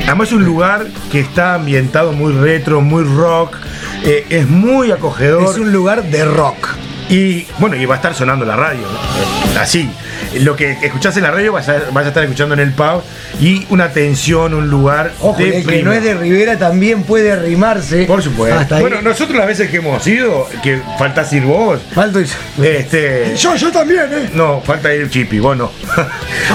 Además 0.05 0.29
es 0.29 0.33
un 0.33 0.45
lugar 0.45 0.87
que 1.11 1.19
está 1.19 1.55
ambientado 1.55 2.11
muy 2.13 2.33
retro, 2.33 2.81
muy 2.81 3.03
rock. 3.03 3.57
eh, 4.03 4.25
es 4.29 4.47
muy 4.47 4.91
acogedor. 4.91 5.43
es 5.43 5.57
un 5.57 5.71
lugar 5.71 6.03
de 6.03 6.25
rock. 6.25 6.69
Y 7.09 7.45
bueno, 7.57 7.75
y 7.75 7.85
va 7.85 7.95
a 7.95 7.97
estar 7.97 8.13
sonando 8.13 8.45
la 8.45 8.55
radio, 8.55 8.81
¿no? 8.81 9.59
así. 9.59 9.89
Lo 10.35 10.55
que 10.55 10.71
escuchás 10.83 11.17
en 11.17 11.23
la 11.23 11.31
radio 11.31 11.51
vas 11.53 11.67
a, 11.69 11.79
vas 11.91 12.05
a 12.05 12.09
estar 12.09 12.23
escuchando 12.23 12.53
en 12.53 12.59
el 12.59 12.71
pub 12.73 13.01
y 13.39 13.65
una 13.69 13.85
atención, 13.85 14.53
un 14.53 14.69
lugar 14.69 15.11
Ojo, 15.21 15.37
de 15.37 15.57
el 15.57 15.65
que 15.65 15.83
no 15.83 15.91
es 15.91 16.03
de 16.03 16.13
Rivera 16.13 16.57
también 16.57 17.03
puede 17.03 17.31
arrimarse. 17.31 18.05
Por 18.05 18.21
supuesto. 18.21 18.59
Hasta 18.59 18.75
ahí. 18.75 18.81
Bueno, 18.81 19.01
nosotros 19.01 19.37
las 19.37 19.47
veces 19.47 19.69
que 19.69 19.77
hemos 19.77 20.05
ido, 20.07 20.47
que 20.63 20.79
falta 20.97 21.25
ir 21.31 21.43
vos, 21.43 21.79
Falto 21.93 22.21
y- 22.21 22.27
este. 22.63 23.35
Yo, 23.35 23.55
yo 23.55 23.71
también, 23.71 24.05
¿eh? 24.11 24.29
No, 24.33 24.61
falta 24.61 24.93
ir 24.93 25.09
Chipi, 25.09 25.39
vos 25.39 25.57
no. 25.57 25.71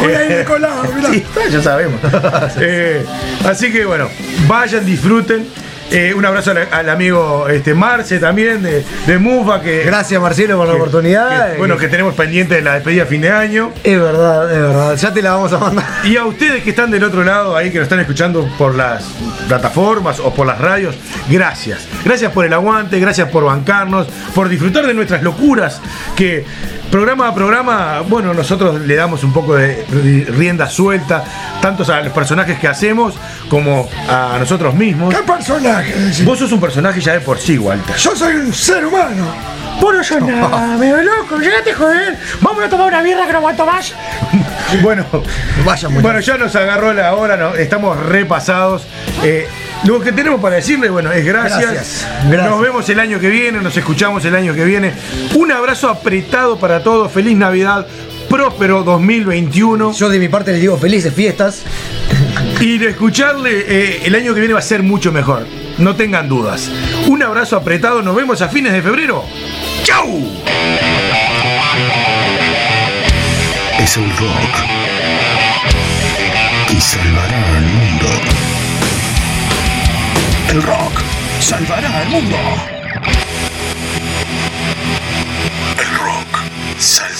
Voy 0.00 0.12
a 0.12 0.24
ir 0.24 0.36
de 0.38 0.44
colado, 0.44 0.84
mirá. 0.94 1.08
Sí, 1.12 1.24
ya 1.50 1.62
sabemos. 1.62 2.00
Eh, 2.60 3.04
así 3.44 3.72
que 3.72 3.84
bueno, 3.84 4.08
vayan, 4.46 4.84
disfruten. 4.86 5.46
Eh, 5.94 6.12
un 6.14 6.24
abrazo 6.26 6.50
al, 6.50 6.68
al 6.70 6.88
amigo 6.90 7.48
este, 7.48 7.72
Marce 7.74 8.18
también 8.18 8.62
de, 8.62 8.84
de 9.06 9.18
Mufa 9.18 9.60
que. 9.60 9.84
Gracias 9.84 10.20
Marcelo 10.20 10.56
por 10.56 10.66
la 10.66 10.72
que- 10.74 10.78
oportunidad. 10.80 11.52
que, 11.52 11.58
bueno, 11.58 11.76
que 11.76 11.88
tenemos 11.88 12.14
pendiente 12.14 12.56
de 12.56 12.62
la 12.62 12.74
despedida 12.74 13.04
a 13.04 13.06
fin 13.06 13.20
de 13.20 13.30
año. 13.30 13.70
Es 13.84 14.00
verdad, 14.00 14.50
es 14.52 14.58
verdad. 14.60 14.96
Ya 14.96 15.12
te 15.14 15.22
la 15.22 15.32
vamos 15.32 15.52
a 15.52 15.58
mandar. 15.58 15.84
Y 16.04 16.16
a 16.16 16.24
ustedes 16.24 16.62
que 16.64 16.70
están 16.70 16.90
del 16.90 17.04
otro 17.04 17.22
lado 17.24 17.56
ahí, 17.56 17.70
que 17.70 17.78
nos 17.78 17.84
están 17.84 18.00
escuchando 18.00 18.48
por 18.58 18.74
las 18.74 19.04
plataformas 19.48 20.18
o 20.20 20.34
por 20.34 20.46
las 20.46 20.58
radios, 20.60 20.96
gracias. 21.28 21.86
Gracias 22.04 22.32
por 22.32 22.44
el 22.44 22.52
aguante, 22.52 22.98
gracias 22.98 23.28
por 23.30 23.44
bancarnos, 23.44 24.06
por 24.34 24.48
disfrutar 24.48 24.86
de 24.86 24.94
nuestras 24.94 25.22
locuras, 25.22 25.80
que 26.16 26.44
programa 26.90 27.28
a 27.28 27.34
programa, 27.34 28.00
bueno, 28.08 28.32
nosotros 28.34 28.80
le 28.82 28.94
damos 28.94 29.24
un 29.24 29.32
poco 29.32 29.56
de 29.56 29.84
rienda 30.36 30.68
suelta, 30.68 31.24
tanto 31.60 31.90
a 31.92 32.00
los 32.02 32.12
personajes 32.12 32.58
que 32.58 32.68
hacemos 32.68 33.14
como 33.48 33.88
a 34.08 34.36
nosotros 34.38 34.74
mismos. 34.74 35.14
¿Qué 35.14 35.22
personaje? 35.22 35.83
Vos 36.24 36.38
sos 36.38 36.52
un 36.52 36.60
personaje 36.60 37.00
ya 37.00 37.12
de 37.12 37.20
por 37.20 37.38
sí, 37.38 37.58
Walter. 37.58 37.96
Yo 37.96 38.14
soy 38.16 38.34
un 38.36 38.52
ser 38.52 38.84
humano. 38.86 39.26
Vos 39.80 39.94
no 39.94 40.04
sos 40.04 40.20
nada, 40.22 40.76
medio 40.78 41.02
loco. 41.02 41.36
Llegate, 41.38 41.72
joder. 41.74 42.16
Vamos 42.40 42.64
a 42.64 42.68
tomar 42.68 42.86
una 42.88 43.02
birra 43.02 43.26
que 43.26 43.32
no 43.32 43.38
aguanto 43.38 43.66
más. 43.66 43.92
Bueno, 44.82 45.04
Vaya, 45.64 45.88
muchachos. 45.88 46.02
bueno, 46.02 46.20
ya 46.20 46.36
nos 46.38 46.56
agarró 46.56 46.92
la 46.94 47.14
hora, 47.14 47.36
no- 47.36 47.54
estamos 47.54 47.96
repasados. 48.06 48.82
Eh, 49.22 49.46
Lo 49.84 50.00
que 50.00 50.10
tenemos 50.10 50.40
para 50.40 50.56
decirle, 50.56 50.88
bueno, 50.88 51.12
es 51.12 51.24
gracias. 51.24 51.60
Gracias. 51.60 52.06
Gracias. 52.28 52.50
Nos 52.50 52.60
vemos 52.60 52.88
el 52.88 52.98
año 52.98 53.20
que 53.20 53.28
viene, 53.28 53.60
nos 53.60 53.76
escuchamos 53.76 54.24
el 54.24 54.34
año 54.34 54.52
que 54.54 54.64
viene. 54.64 54.92
Un 55.34 55.52
abrazo 55.52 55.88
apretado 55.90 56.58
para 56.58 56.82
todos. 56.82 57.12
Feliz 57.12 57.36
Navidad. 57.36 57.86
Próspero 58.28 58.82
2021. 58.82 59.92
Yo 59.92 60.08
de 60.08 60.18
mi 60.18 60.28
parte 60.28 60.50
les 60.52 60.60
digo 60.60 60.76
felices 60.76 61.12
fiestas. 61.14 61.62
Y 62.58 62.78
de 62.78 62.88
escucharle, 62.90 63.50
eh, 63.68 64.00
el 64.06 64.14
año 64.14 64.32
que 64.34 64.40
viene 64.40 64.54
va 64.54 64.60
a 64.60 64.62
ser 64.62 64.82
mucho 64.82 65.12
mejor. 65.12 65.46
No 65.78 65.96
tengan 65.96 66.28
dudas. 66.28 66.70
Un 67.08 67.22
abrazo 67.22 67.56
apretado. 67.56 68.02
Nos 68.02 68.14
vemos 68.14 68.40
a 68.42 68.48
fines 68.48 68.72
de 68.72 68.82
febrero. 68.82 69.24
¡Chau! 69.82 70.08
Es 73.78 73.96
el 73.96 74.16
rock 74.16 74.54
que 76.68 76.80
salvará 76.80 77.56
al 77.56 77.64
mundo. 77.64 78.06
El 80.48 80.62
rock 80.62 81.02
salvará 81.40 81.98
al 81.98 82.08
mundo. 82.08 82.36
El 85.78 85.98
rock 85.98 86.38
salvará 86.78 87.13